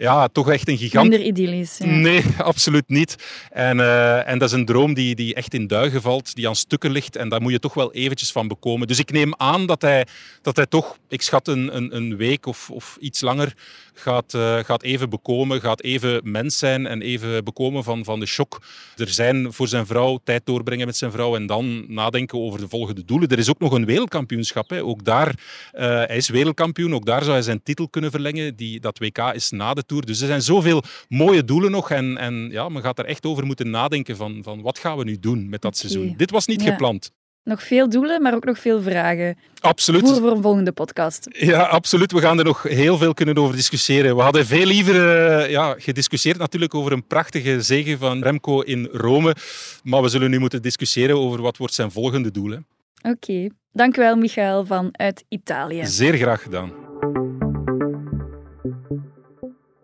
ja, 0.00 0.28
toch 0.28 0.50
echt 0.50 0.68
een 0.68 0.78
gigant. 0.78 1.08
Minder 1.08 1.26
idyllisch. 1.26 1.78
Ja. 1.78 1.86
Nee, 1.86 2.24
absoluut 2.38 2.88
niet. 2.88 3.16
En, 3.50 3.78
uh, 3.78 4.28
en 4.28 4.38
dat 4.38 4.48
is 4.48 4.54
een 4.54 4.64
droom 4.64 4.94
die, 4.94 5.14
die 5.14 5.34
echt 5.34 5.54
in 5.54 5.66
duigen 5.66 6.02
valt, 6.02 6.34
die 6.34 6.48
aan 6.48 6.56
stukken 6.56 6.90
ligt. 6.90 7.16
En 7.16 7.28
daar 7.28 7.42
moet 7.42 7.52
je 7.52 7.58
toch 7.58 7.74
wel 7.74 7.92
eventjes 7.92 8.32
van 8.32 8.48
bekomen. 8.48 8.86
Dus 8.86 8.98
ik 8.98 9.12
neem 9.12 9.34
aan 9.36 9.66
dat 9.66 9.82
hij, 9.82 10.06
dat 10.42 10.56
hij 10.56 10.66
toch, 10.66 10.98
ik 11.08 11.22
schat 11.22 11.48
een, 11.48 11.76
een, 11.76 11.96
een 11.96 12.16
week 12.16 12.46
of, 12.46 12.70
of 12.70 12.96
iets 13.00 13.20
langer, 13.20 13.54
gaat, 14.00 14.34
uh, 14.34 14.58
gaat 14.58 14.82
even 14.82 15.10
bekomen, 15.10 15.60
gaat 15.60 15.82
even 15.82 16.20
mens 16.24 16.58
zijn 16.58 16.86
en 16.86 17.02
even 17.02 17.44
bekomen 17.44 17.84
van, 17.84 18.04
van 18.04 18.20
de 18.20 18.26
shock. 18.26 18.60
Er 18.96 19.08
zijn 19.08 19.52
voor 19.52 19.68
zijn 19.68 19.86
vrouw 19.86 20.20
tijd 20.24 20.46
doorbrengen 20.46 20.86
met 20.86 20.96
zijn 20.96 21.12
vrouw 21.12 21.36
en 21.36 21.46
dan 21.46 21.84
nadenken 21.94 22.38
over 22.38 22.60
de 22.60 22.68
volgende 22.68 23.04
doelen. 23.04 23.28
Er 23.28 23.38
is 23.38 23.50
ook 23.50 23.58
nog 23.58 23.72
een 23.72 23.84
wereldkampioenschap. 23.84 24.70
Hè. 24.70 24.84
Ook 24.84 25.04
daar, 25.04 25.28
uh, 25.28 25.80
hij 25.80 26.16
is 26.16 26.28
wereldkampioen, 26.28 26.94
ook 26.94 27.06
daar 27.06 27.20
zou 27.20 27.32
hij 27.32 27.42
zijn 27.42 27.62
titel 27.62 27.88
kunnen 27.88 28.10
verlengen. 28.10 28.56
Die, 28.56 28.80
dat 28.80 28.98
WK 28.98 29.18
is 29.18 29.50
na 29.50 29.74
de 29.74 29.86
Tour. 29.90 30.06
Dus 30.06 30.20
er 30.20 30.26
zijn 30.26 30.42
zoveel 30.42 30.82
mooie 31.08 31.44
doelen 31.44 31.70
nog 31.70 31.90
en, 31.90 32.16
en 32.16 32.48
ja, 32.50 32.68
men 32.68 32.82
gaat 32.82 32.98
er 32.98 33.04
echt 33.04 33.26
over 33.26 33.46
moeten 33.46 33.70
nadenken 33.70 34.16
van, 34.16 34.40
van 34.42 34.62
wat 34.62 34.78
gaan 34.78 34.96
we 34.96 35.04
nu 35.04 35.18
doen 35.18 35.48
met 35.48 35.62
dat 35.62 35.76
okay. 35.76 35.90
seizoen. 35.90 36.14
Dit 36.16 36.30
was 36.30 36.46
niet 36.46 36.62
ja. 36.62 36.70
gepland. 36.70 37.10
Nog 37.44 37.62
veel 37.62 37.88
doelen, 37.88 38.22
maar 38.22 38.34
ook 38.34 38.44
nog 38.44 38.58
veel 38.58 38.82
vragen. 38.82 39.38
Absoluut. 39.60 40.00
Voor, 40.08 40.16
voor 40.16 40.30
een 40.30 40.42
volgende 40.42 40.72
podcast. 40.72 41.26
Ja, 41.30 41.62
absoluut. 41.62 42.12
We 42.12 42.20
gaan 42.20 42.38
er 42.38 42.44
nog 42.44 42.62
heel 42.62 42.96
veel 42.98 43.14
kunnen 43.14 43.36
over 43.36 43.56
discussiëren. 43.56 44.16
We 44.16 44.22
hadden 44.22 44.46
veel 44.46 44.66
liever 44.66 44.94
uh, 44.94 45.50
ja, 45.50 45.74
gediscussieerd 45.78 46.38
natuurlijk 46.38 46.74
over 46.74 46.92
een 46.92 47.06
prachtige 47.06 47.62
zege 47.62 47.98
van 47.98 48.22
Remco 48.22 48.60
in 48.60 48.88
Rome. 48.92 49.34
Maar 49.82 50.02
we 50.02 50.08
zullen 50.08 50.30
nu 50.30 50.38
moeten 50.38 50.62
discussiëren 50.62 51.16
over 51.16 51.42
wat 51.42 51.56
wordt 51.56 51.74
zijn 51.74 51.90
volgende 51.90 52.30
doel. 52.30 52.52
Oké. 52.52 52.62
Okay. 53.02 53.50
Dank 53.72 53.96
u 53.96 54.00
wel, 54.00 54.16
Michael, 54.16 54.66
vanuit 54.66 55.24
Italië. 55.28 55.86
Zeer 55.86 56.16
graag 56.16 56.42
gedaan. 56.42 56.72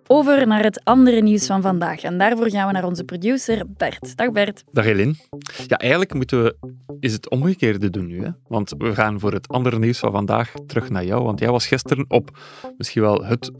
Over 0.06 0.46
naar 0.46 0.62
het 0.62 0.84
andere 0.84 1.20
nieuws 1.20 1.46
van 1.46 1.62
vandaag. 1.62 2.02
En 2.02 2.18
daarvoor 2.18 2.50
gaan 2.50 2.66
we 2.66 2.72
naar 2.72 2.84
onze 2.84 3.04
producer 3.04 3.62
Bert. 3.76 4.16
Dag 4.16 4.32
Bert. 4.32 4.64
Dag 4.72 4.84
Elin. 4.84 5.16
Ja, 5.66 5.76
eigenlijk 5.76 6.14
moeten 6.14 6.42
we 6.42 6.56
is 7.00 7.12
het 7.12 7.30
omgekeerde 7.30 7.90
doen 7.90 8.06
nu. 8.06 8.22
Hè? 8.22 8.30
Want 8.48 8.74
we 8.78 8.94
gaan 8.94 9.20
voor 9.20 9.32
het 9.32 9.48
andere 9.48 9.78
nieuws 9.78 9.98
van 9.98 10.12
vandaag 10.12 10.52
terug 10.66 10.90
naar 10.90 11.04
jou. 11.04 11.24
Want 11.24 11.38
jij 11.38 11.50
was 11.50 11.66
gisteren 11.66 12.04
op 12.08 12.38
misschien 12.76 13.02
wel 13.02 13.24
het 13.24 13.50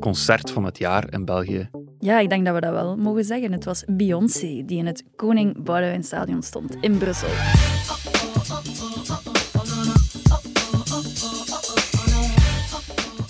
concert 0.00 0.50
van 0.50 0.64
het 0.64 0.78
jaar 0.78 1.12
in 1.12 1.24
België. 1.24 1.70
Ja, 1.98 2.18
ik 2.18 2.28
denk 2.28 2.44
dat 2.44 2.54
we 2.54 2.60
dat 2.60 2.72
wel 2.72 2.96
mogen 2.96 3.24
zeggen. 3.24 3.52
Het 3.52 3.64
was 3.64 3.84
Beyoncé 3.86 4.62
die 4.66 4.78
in 4.78 4.86
het 4.86 5.04
Koning 5.16 5.62
Boudewijn 5.62 6.04
Stadion 6.04 6.42
stond 6.42 6.76
in 6.80 6.98
Brussel. 6.98 7.28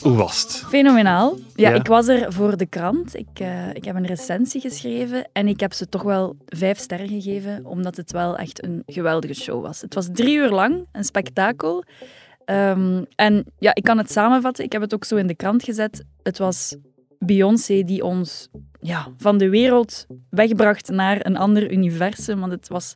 Hoe 0.05 0.17
was 0.17 0.43
het? 0.43 0.65
Fenomenaal. 0.69 1.37
Ja, 1.55 1.69
ja, 1.69 1.75
ik 1.75 1.87
was 1.87 2.09
er 2.09 2.33
voor 2.33 2.57
de 2.57 2.67
krant. 2.67 3.17
Ik, 3.17 3.41
uh, 3.41 3.75
ik 3.75 3.85
heb 3.85 3.97
een 3.97 4.07
recensie 4.07 4.61
geschreven 4.61 5.29
en 5.33 5.49
ik 5.49 5.61
heb 5.61 5.73
ze 5.73 5.89
toch 5.89 6.03
wel 6.03 6.37
vijf 6.47 6.79
sterren 6.79 7.09
gegeven, 7.09 7.67
omdat 7.67 7.97
het 7.97 8.13
wel 8.13 8.37
echt 8.37 8.65
een 8.65 8.83
geweldige 8.87 9.35
show 9.35 9.63
was. 9.63 9.81
Het 9.81 9.95
was 9.95 10.09
drie 10.13 10.37
uur 10.37 10.51
lang, 10.51 10.87
een 10.93 11.05
spektakel. 11.05 11.85
Um, 12.47 13.07
en 13.15 13.45
ja, 13.59 13.75
ik 13.75 13.83
kan 13.83 13.99
het 13.99 14.13
samenvatten. 14.13 14.65
Ik 14.65 14.73
heb 14.73 14.81
het 14.81 14.95
ook 14.95 15.05
zo 15.05 15.17
in 15.17 15.27
de 15.27 15.35
krant 15.35 15.63
gezet. 15.63 16.05
Het 16.23 16.39
was 16.39 16.77
Beyoncé 17.25 17.83
die 17.85 18.05
ons 18.05 18.49
ja, 18.81 19.09
van 19.17 19.39
de 19.39 19.49
wereld 19.49 20.07
wegbracht 20.31 20.91
naar 20.91 21.27
een 21.27 21.37
ander 21.37 21.73
universum. 21.73 22.41
Want 22.41 22.53
het 22.53 22.69
was 22.69 22.95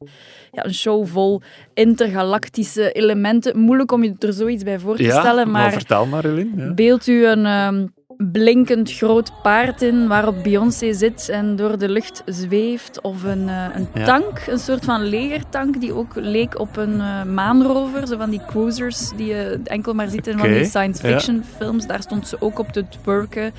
ja, 0.52 0.64
een 0.64 0.74
show 0.74 1.06
vol 1.06 1.42
intergalactische 1.74 2.92
elementen. 2.92 3.58
Moeilijk 3.58 3.92
om 3.92 4.02
je 4.02 4.14
er 4.18 4.32
zoiets 4.32 4.62
bij 4.62 4.78
voor 4.78 4.96
te 4.96 5.02
ja, 5.02 5.20
stellen. 5.20 5.50
Maar, 5.50 5.62
maar 5.62 5.72
vertel 5.72 6.06
maar, 6.06 6.24
Elin. 6.24 6.52
Ja. 6.56 6.74
Beeld 6.74 7.06
u 7.06 7.26
een 7.26 7.46
um, 7.46 7.92
blinkend 8.16 8.92
groot 8.92 9.32
paard 9.42 9.82
in 9.82 10.08
waarop 10.08 10.42
Beyoncé 10.42 10.92
zit 10.92 11.28
en 11.28 11.56
door 11.56 11.78
de 11.78 11.88
lucht 11.88 12.22
zweeft. 12.26 13.00
Of 13.00 13.22
een, 13.22 13.46
uh, 13.46 13.66
een 13.74 14.04
tank, 14.04 14.44
een 14.46 14.58
soort 14.58 14.84
van 14.84 15.02
legertank 15.02 15.80
die 15.80 15.92
ook 15.92 16.14
leek 16.14 16.58
op 16.58 16.76
een 16.76 16.94
uh, 16.94 17.24
maanrover. 17.24 18.06
Zo 18.06 18.16
van 18.16 18.30
die 18.30 18.42
cruisers 18.46 19.10
die 19.16 19.26
je 19.26 19.60
enkel 19.64 19.94
maar 19.94 20.08
ziet 20.08 20.26
in 20.26 20.34
okay. 20.34 20.48
van 20.48 20.58
die 20.58 20.68
science 20.68 21.06
fiction 21.06 21.44
films. 21.56 21.86
Daar 21.86 22.02
stond 22.02 22.28
ze 22.28 22.36
ook 22.40 22.58
op 22.58 22.68
te 22.68 22.84
twerken. 22.88 23.52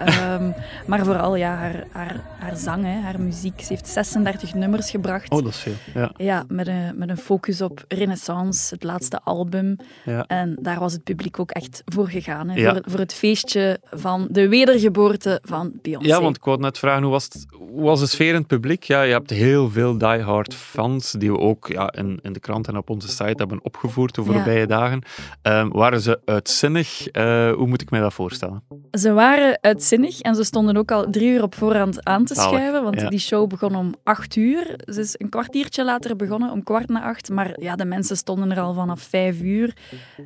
Um, 0.00 0.54
maar 0.86 1.04
vooral 1.04 1.36
ja, 1.36 1.54
haar, 1.54 1.84
haar, 1.92 2.24
haar 2.38 2.56
zang, 2.56 2.84
hè, 2.84 3.00
haar 3.00 3.20
muziek. 3.20 3.60
Ze 3.60 3.66
heeft 3.68 3.88
36 3.88 4.54
nummers 4.54 4.90
gebracht. 4.90 5.30
Oh, 5.30 5.42
dat 5.42 5.52
is 5.52 5.58
veel. 5.58 5.74
Ja, 5.94 6.10
ja 6.16 6.44
met, 6.48 6.66
een, 6.66 6.92
met 6.94 7.08
een 7.08 7.16
focus 7.16 7.60
op 7.60 7.84
Renaissance, 7.88 8.74
het 8.74 8.84
laatste 8.84 9.20
album. 9.24 9.76
Ja. 10.04 10.24
En 10.26 10.56
daar 10.60 10.78
was 10.78 10.92
het 10.92 11.04
publiek 11.04 11.38
ook 11.38 11.50
echt 11.50 11.82
voor 11.84 12.08
gegaan. 12.08 12.48
Hè, 12.48 12.60
ja. 12.60 12.72
voor, 12.72 12.82
voor 12.86 12.98
het 12.98 13.14
feestje 13.14 13.80
van 13.90 14.28
de 14.30 14.48
wedergeboorte 14.48 15.40
van 15.42 15.72
Beyoncé. 15.82 16.08
Ja, 16.08 16.20
want 16.20 16.36
ik 16.36 16.44
wou 16.44 16.60
net 16.60 16.78
vragen, 16.78 17.02
hoe 17.02 17.12
was, 17.12 17.24
het, 17.24 17.46
hoe 17.58 17.82
was 17.82 18.00
de 18.00 18.06
sfeer 18.06 18.28
in 18.28 18.34
het 18.34 18.46
publiek? 18.46 18.82
Ja, 18.82 19.02
je 19.02 19.12
hebt 19.12 19.30
heel 19.30 19.70
veel 19.70 19.98
diehard 19.98 20.54
fans 20.54 21.12
die 21.12 21.32
we 21.32 21.38
ook 21.38 21.68
ja, 21.68 21.92
in, 21.92 22.18
in 22.22 22.32
de 22.32 22.40
krant 22.40 22.68
en 22.68 22.76
op 22.76 22.90
onze 22.90 23.08
site 23.08 23.34
hebben 23.36 23.64
opgevoerd 23.64 24.14
de 24.14 24.24
voorbije 24.24 24.66
dagen. 24.66 25.02
Um, 25.42 25.72
waren 25.72 26.00
ze 26.00 26.20
uitzinnig? 26.24 27.08
Uh, 27.12 27.52
hoe 27.52 27.66
moet 27.66 27.82
ik 27.82 27.90
mij 27.90 28.00
dat 28.00 28.14
voorstellen? 28.14 28.62
Ze 28.90 29.12
waren 29.12 29.58
uitzinnig 29.60 29.89
en 29.92 30.34
ze 30.34 30.44
stonden 30.44 30.76
ook 30.76 30.90
al 30.90 31.10
drie 31.10 31.30
uur 31.30 31.42
op 31.42 31.54
voorhand 31.54 32.04
aan 32.04 32.24
te 32.24 32.34
schuiven, 32.34 32.82
want 32.82 33.00
ja. 33.00 33.08
die 33.08 33.18
show 33.18 33.48
begon 33.48 33.76
om 33.76 33.94
acht 34.02 34.36
uur. 34.36 34.80
Ze 34.84 35.00
is 35.00 35.14
een 35.18 35.28
kwartiertje 35.28 35.84
later 35.84 36.16
begonnen, 36.16 36.50
om 36.50 36.62
kwart 36.62 36.88
na 36.88 37.02
acht. 37.02 37.30
Maar 37.30 37.60
ja, 37.60 37.76
de 37.76 37.84
mensen 37.84 38.16
stonden 38.16 38.50
er 38.50 38.60
al 38.60 38.74
vanaf 38.74 39.00
vijf 39.00 39.40
uur. 39.40 39.76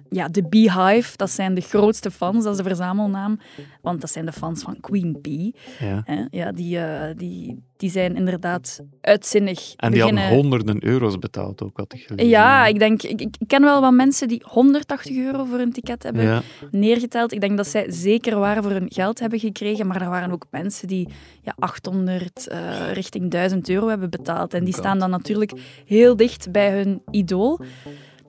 Ja, 0.09 0.29
de 0.29 0.49
Beehive, 0.49 1.17
dat 1.17 1.31
zijn 1.31 1.55
de 1.55 1.61
grootste 1.61 2.11
fans, 2.11 2.45
dat 2.45 2.53
is 2.53 2.59
de 2.59 2.69
verzamelnaam. 2.69 3.41
Want 3.83 4.01
dat 4.01 4.11
zijn 4.11 4.27
de 4.27 4.33
fans 4.33 4.63
van 4.63 4.81
Queen 4.81 5.19
Bee. 5.23 5.55
Ja, 5.81 6.27
ja 6.31 6.53
die, 6.53 6.79
uh, 6.79 7.03
die, 7.17 7.63
die 7.77 7.91
zijn 7.91 8.17
inderdaad 8.17 8.81
uitzinnig. 9.01 9.75
En 9.77 9.91
die 9.91 10.01
beginnen... 10.01 10.23
hadden 10.23 10.41
honderden 10.41 10.85
euro's 10.85 11.19
betaald 11.19 11.63
ook, 11.63 11.77
had 11.77 11.93
ik 11.93 12.01
gelezen. 12.07 12.31
Ja, 12.31 12.67
ik 12.67 12.79
denk, 12.79 13.03
ik, 13.03 13.21
ik, 13.21 13.37
ken 13.47 13.63
wel 13.63 13.81
wat 13.81 13.93
mensen 13.93 14.29
die 14.29 14.43
180 14.47 15.17
euro 15.17 15.45
voor 15.45 15.59
een 15.59 15.73
ticket 15.73 16.03
hebben 16.03 16.23
ja. 16.23 16.43
neergeteld. 16.71 17.33
Ik 17.33 17.41
denk 17.41 17.57
dat 17.57 17.67
zij 17.67 17.91
zeker 17.93 18.39
waar 18.39 18.63
voor 18.63 18.71
hun 18.71 18.93
geld 18.93 19.19
hebben 19.19 19.39
gekregen, 19.39 19.87
maar 19.87 20.03
er 20.03 20.09
waren 20.09 20.33
ook 20.33 20.47
mensen 20.51 20.89
die 20.89 21.09
ja, 21.43 21.55
800 21.59 22.49
uh, 22.53 22.93
richting 22.93 23.31
1000 23.31 23.69
euro 23.69 23.89
hebben 23.89 24.11
betaald. 24.11 24.55
En 24.55 24.65
die 24.65 24.75
staan 24.75 24.99
dan 24.99 25.11
natuurlijk 25.11 25.53
heel 25.87 26.17
dicht 26.17 26.53
bij 26.53 26.77
hun 26.77 27.03
idool. 27.11 27.61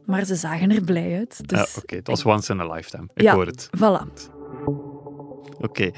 Maar 0.06 0.26
ze 0.26 0.36
zagen 0.36 0.72
er 0.72 0.82
blij 0.82 1.18
uit. 1.18 1.50
Dus 1.50 1.60
ja, 1.60 1.66
oké. 1.70 1.80
Okay. 1.80 1.98
Het 1.98 2.08
was 2.08 2.26
once 2.26 2.54
in 2.54 2.60
a 2.60 2.74
lifetime. 2.74 3.08
Ik 3.14 3.22
ja, 3.22 3.34
hoor 3.34 3.46
het. 3.46 3.70
Voilà. 3.78 4.34
Oké. 5.66 5.92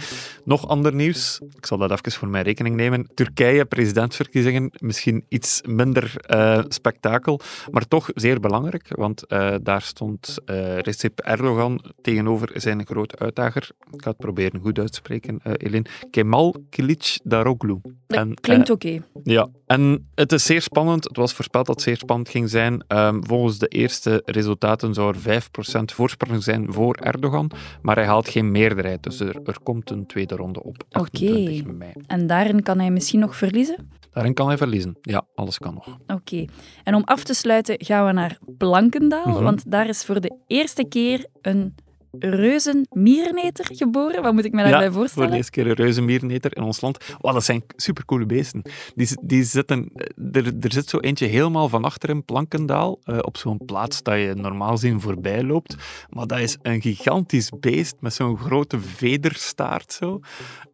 Nog 0.43 0.67
ander 0.67 0.93
nieuws. 0.93 1.39
Ik 1.55 1.65
zal 1.65 1.77
dat 1.77 1.91
even 1.91 2.11
voor 2.11 2.27
mijn 2.27 2.43
rekening 2.43 2.75
nemen. 2.75 3.09
Turkije, 3.13 3.65
presidentsverkiezingen. 3.65 4.71
Misschien 4.77 5.25
iets 5.29 5.61
minder 5.65 6.13
uh, 6.29 6.63
spektakel, 6.67 7.39
maar 7.71 7.87
toch 7.87 8.09
zeer 8.13 8.39
belangrijk. 8.39 8.87
Want 8.95 9.23
uh, 9.27 9.55
daar 9.61 9.81
stond 9.81 10.35
uh, 10.45 10.77
Recep 10.77 11.19
Erdogan 11.19 11.81
tegenover 12.01 12.49
zijn 12.53 12.85
grote 12.85 13.17
uitdager. 13.19 13.69
Ik 13.91 14.01
ga 14.01 14.09
het 14.09 14.19
proberen 14.19 14.61
goed 14.61 14.79
uit 14.79 14.91
te 14.91 14.97
spreken, 14.97 15.39
Elin. 15.43 15.85
Kemal 16.11 16.55
Kılıçdaroğlu. 16.69 17.81
Dat 18.07 18.39
klinkt 18.39 18.69
oké. 18.69 18.87
Okay. 18.87 19.01
Ja. 19.23 19.47
En 19.65 20.07
het 20.15 20.31
is 20.31 20.45
zeer 20.45 20.61
spannend. 20.61 21.03
Het 21.03 21.17
was 21.17 21.33
voorspeld 21.33 21.65
dat 21.65 21.75
het 21.75 21.83
zeer 21.83 21.97
spannend 21.97 22.29
ging 22.29 22.49
zijn. 22.49 22.83
Um, 22.87 23.25
volgens 23.25 23.57
de 23.57 23.67
eerste 23.67 24.21
resultaten 24.25 24.93
zou 24.93 25.15
er 25.15 25.41
5% 25.41 25.83
voorsprong 25.93 26.43
zijn 26.43 26.73
voor 26.73 26.95
Erdogan. 26.95 27.51
Maar 27.81 27.95
hij 27.95 28.05
haalt 28.05 28.29
geen 28.29 28.51
meerderheid. 28.51 29.03
Dus 29.03 29.19
er, 29.19 29.39
er 29.45 29.56
komt 29.63 29.89
een 29.89 30.05
tweede 30.05 30.35
ronde 30.35 30.63
op. 30.63 30.83
28 30.89 31.61
okay. 31.61 31.73
mei. 31.73 31.91
En 32.07 32.27
daarin 32.27 32.63
kan 32.63 32.79
hij 32.79 32.91
misschien 32.91 33.19
nog 33.19 33.35
verliezen? 33.35 33.89
Daarin 34.11 34.33
kan 34.33 34.47
hij 34.47 34.57
verliezen. 34.57 34.97
Ja, 35.01 35.25
alles 35.35 35.57
kan 35.57 35.73
nog. 35.73 35.87
Oké. 35.87 36.13
Okay. 36.13 36.49
En 36.83 36.95
om 36.95 37.03
af 37.03 37.23
te 37.23 37.33
sluiten 37.33 37.75
gaan 37.77 38.05
we 38.05 38.11
naar 38.11 38.37
Blankendaal. 38.57 39.27
Mhm. 39.27 39.43
Want 39.43 39.71
daar 39.71 39.87
is 39.87 40.05
voor 40.05 40.21
de 40.21 40.37
eerste 40.47 40.83
keer 40.83 41.25
een 41.41 41.75
reuzenmierneter 42.19 43.65
geboren. 43.75 44.21
Wat 44.21 44.33
moet 44.33 44.45
ik 44.45 44.51
me 44.51 44.61
daarbij 44.61 44.83
ja, 44.83 44.91
voorstellen? 44.91 45.23
voor 45.23 45.31
de 45.31 45.37
eerste 45.37 45.51
keer 45.51 45.67
een 45.67 45.73
reuzenmierneter 45.73 46.57
in 46.57 46.63
ons 46.63 46.81
land. 46.81 46.97
Oh, 47.21 47.33
dat 47.33 47.43
zijn 47.43 47.63
supercoole 47.75 48.25
beesten. 48.25 48.61
Die, 48.95 49.07
die 49.21 49.43
zitten, 49.43 49.91
er, 50.31 50.45
er 50.59 50.71
zit 50.71 50.89
zo 50.89 50.99
eentje 50.99 51.25
helemaal 51.25 51.69
van 51.69 51.83
achter 51.83 52.09
in 52.09 52.25
Plankendaal, 52.25 52.99
uh, 53.05 53.17
op 53.21 53.37
zo'n 53.37 53.65
plaats 53.65 54.03
dat 54.03 54.15
je 54.15 54.33
normaal 54.35 54.77
zien 54.77 55.01
voorbij 55.01 55.43
loopt. 55.43 55.75
Maar 56.09 56.27
dat 56.27 56.39
is 56.39 56.57
een 56.61 56.81
gigantisch 56.81 57.51
beest 57.59 57.95
met 57.99 58.13
zo'n 58.13 58.37
grote 58.37 58.79
vederstaart. 58.79 59.93
Zo. 59.93 60.19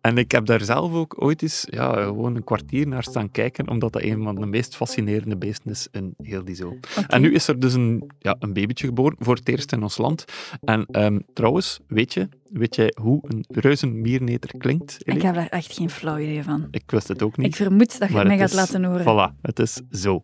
En 0.01 0.17
ik 0.17 0.31
heb 0.31 0.45
daar 0.45 0.61
zelf 0.61 0.93
ook 0.93 1.21
ooit 1.23 1.41
eens 1.41 1.67
ja, 1.69 2.03
gewoon 2.03 2.35
een 2.35 2.43
kwartier 2.43 2.87
naar 2.87 3.03
staan 3.03 3.31
kijken, 3.31 3.69
omdat 3.69 3.93
dat 3.93 4.01
een 4.01 4.23
van 4.23 4.35
de 4.35 4.45
meest 4.45 4.75
fascinerende 4.75 5.37
beesten 5.37 5.71
is 5.71 5.87
in 5.91 6.13
heel 6.17 6.43
die 6.43 6.55
zoo. 6.55 6.67
Okay. 6.67 7.03
En 7.07 7.21
nu 7.21 7.33
is 7.33 7.47
er 7.47 7.59
dus 7.59 7.73
een, 7.73 8.11
ja, 8.19 8.35
een 8.39 8.53
babytje 8.53 8.87
geboren, 8.87 9.15
voor 9.19 9.35
het 9.35 9.49
eerst 9.49 9.71
in 9.71 9.83
ons 9.83 9.97
land. 9.97 10.25
En 10.63 10.85
um, 10.91 11.23
trouwens, 11.33 11.79
weet 11.87 12.13
je, 12.13 12.29
weet 12.51 12.75
jij 12.75 12.93
hoe 13.01 13.19
een 13.27 13.45
reuzenmierneter 13.47 14.57
klinkt? 14.57 14.97
Elie? 15.03 15.19
Ik 15.19 15.25
heb 15.25 15.35
daar 15.35 15.47
echt 15.47 15.73
geen 15.73 15.89
flauw 15.89 16.17
idee 16.17 16.43
van. 16.43 16.67
Ik 16.71 16.91
wist 16.91 17.07
het 17.07 17.21
ook 17.21 17.37
niet. 17.37 17.47
Ik 17.47 17.55
vermoed 17.55 17.99
dat 17.99 18.09
je 18.09 18.17
het 18.17 18.27
mij 18.27 18.37
gaat 18.37 18.49
is, 18.49 18.55
laten 18.55 18.83
horen. 18.83 19.31
Voilà, 19.31 19.41
het 19.41 19.59
is 19.59 19.81
zo. 19.91 20.23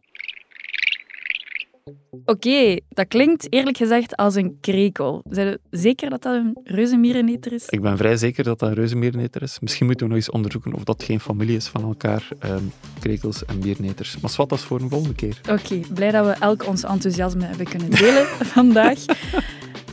Oké, 2.11 2.47
okay, 2.47 2.81
dat 2.89 3.07
klinkt 3.07 3.53
eerlijk 3.53 3.77
gezegd 3.77 4.15
als 4.15 4.35
een 4.35 4.57
krekel. 4.61 5.21
Zijn 5.29 5.47
je 5.47 5.59
zeker 5.69 6.09
dat 6.09 6.21
dat 6.21 6.35
een 6.35 6.57
reuzenmierenneter 6.63 7.53
is? 7.53 7.65
Ik 7.69 7.81
ben 7.81 7.97
vrij 7.97 8.17
zeker 8.17 8.43
dat 8.43 8.59
dat 8.59 8.69
een 8.69 8.75
reuzenmierenneter 8.75 9.41
is. 9.41 9.59
Misschien 9.59 9.85
moeten 9.85 10.05
we 10.05 10.11
nog 10.11 10.21
eens 10.21 10.31
onderzoeken 10.31 10.73
of 10.73 10.83
dat 10.83 11.03
geen 11.03 11.19
familie 11.19 11.55
is 11.55 11.67
van 11.67 11.83
elkaar, 11.83 12.27
um, 12.45 12.71
krekels 12.99 13.45
en 13.45 13.59
mierneters. 13.59 14.19
Maar 14.19 14.33
wat 14.37 14.49
dat 14.49 14.57
is 14.57 14.63
voor 14.63 14.81
een 14.81 14.89
volgende 14.89 15.15
keer. 15.15 15.39
Oké, 15.41 15.51
okay, 15.51 15.83
blij 15.93 16.11
dat 16.11 16.25
we 16.25 16.31
elk 16.31 16.67
ons 16.67 16.83
enthousiasme 16.83 17.45
hebben 17.45 17.67
kunnen 17.67 17.89
delen 17.89 18.25
vandaag. 18.55 19.05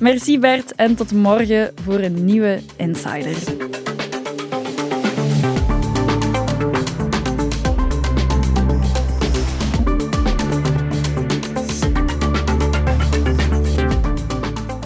Merci 0.00 0.38
Bert 0.38 0.74
en 0.74 0.94
tot 0.94 1.12
morgen 1.12 1.72
voor 1.82 1.98
een 1.98 2.24
nieuwe 2.24 2.60
Insider. 2.76 3.36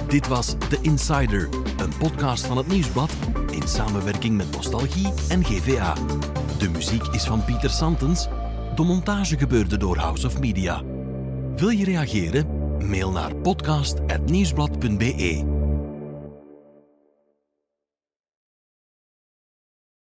Dit 0.09 0.29
was 0.29 0.55
The 0.69 0.79
Insider, 0.83 1.49
een 1.79 1.97
podcast 1.99 2.47
van 2.47 2.57
het 2.57 2.67
Nieuwsblad 2.67 3.13
in 3.51 3.69
samenwerking 3.69 4.37
met 4.37 4.51
Nostalgie 4.51 5.13
en 5.29 5.45
GVA. 5.45 5.95
De 6.59 6.69
muziek 6.69 7.07
is 7.07 7.25
van 7.25 7.45
Pieter 7.45 7.71
Santens. 7.71 8.29
De 8.75 8.83
montage 8.83 9.39
gebeurde 9.39 9.77
door 9.77 9.97
House 9.97 10.27
of 10.27 10.41
Media. 10.41 10.83
Wil 11.57 11.69
je 11.69 11.85
reageren? 11.85 12.50
Mail 12.91 13.13
naar 13.13 13.37
podcast.nieuwsblad.be. 13.37 15.50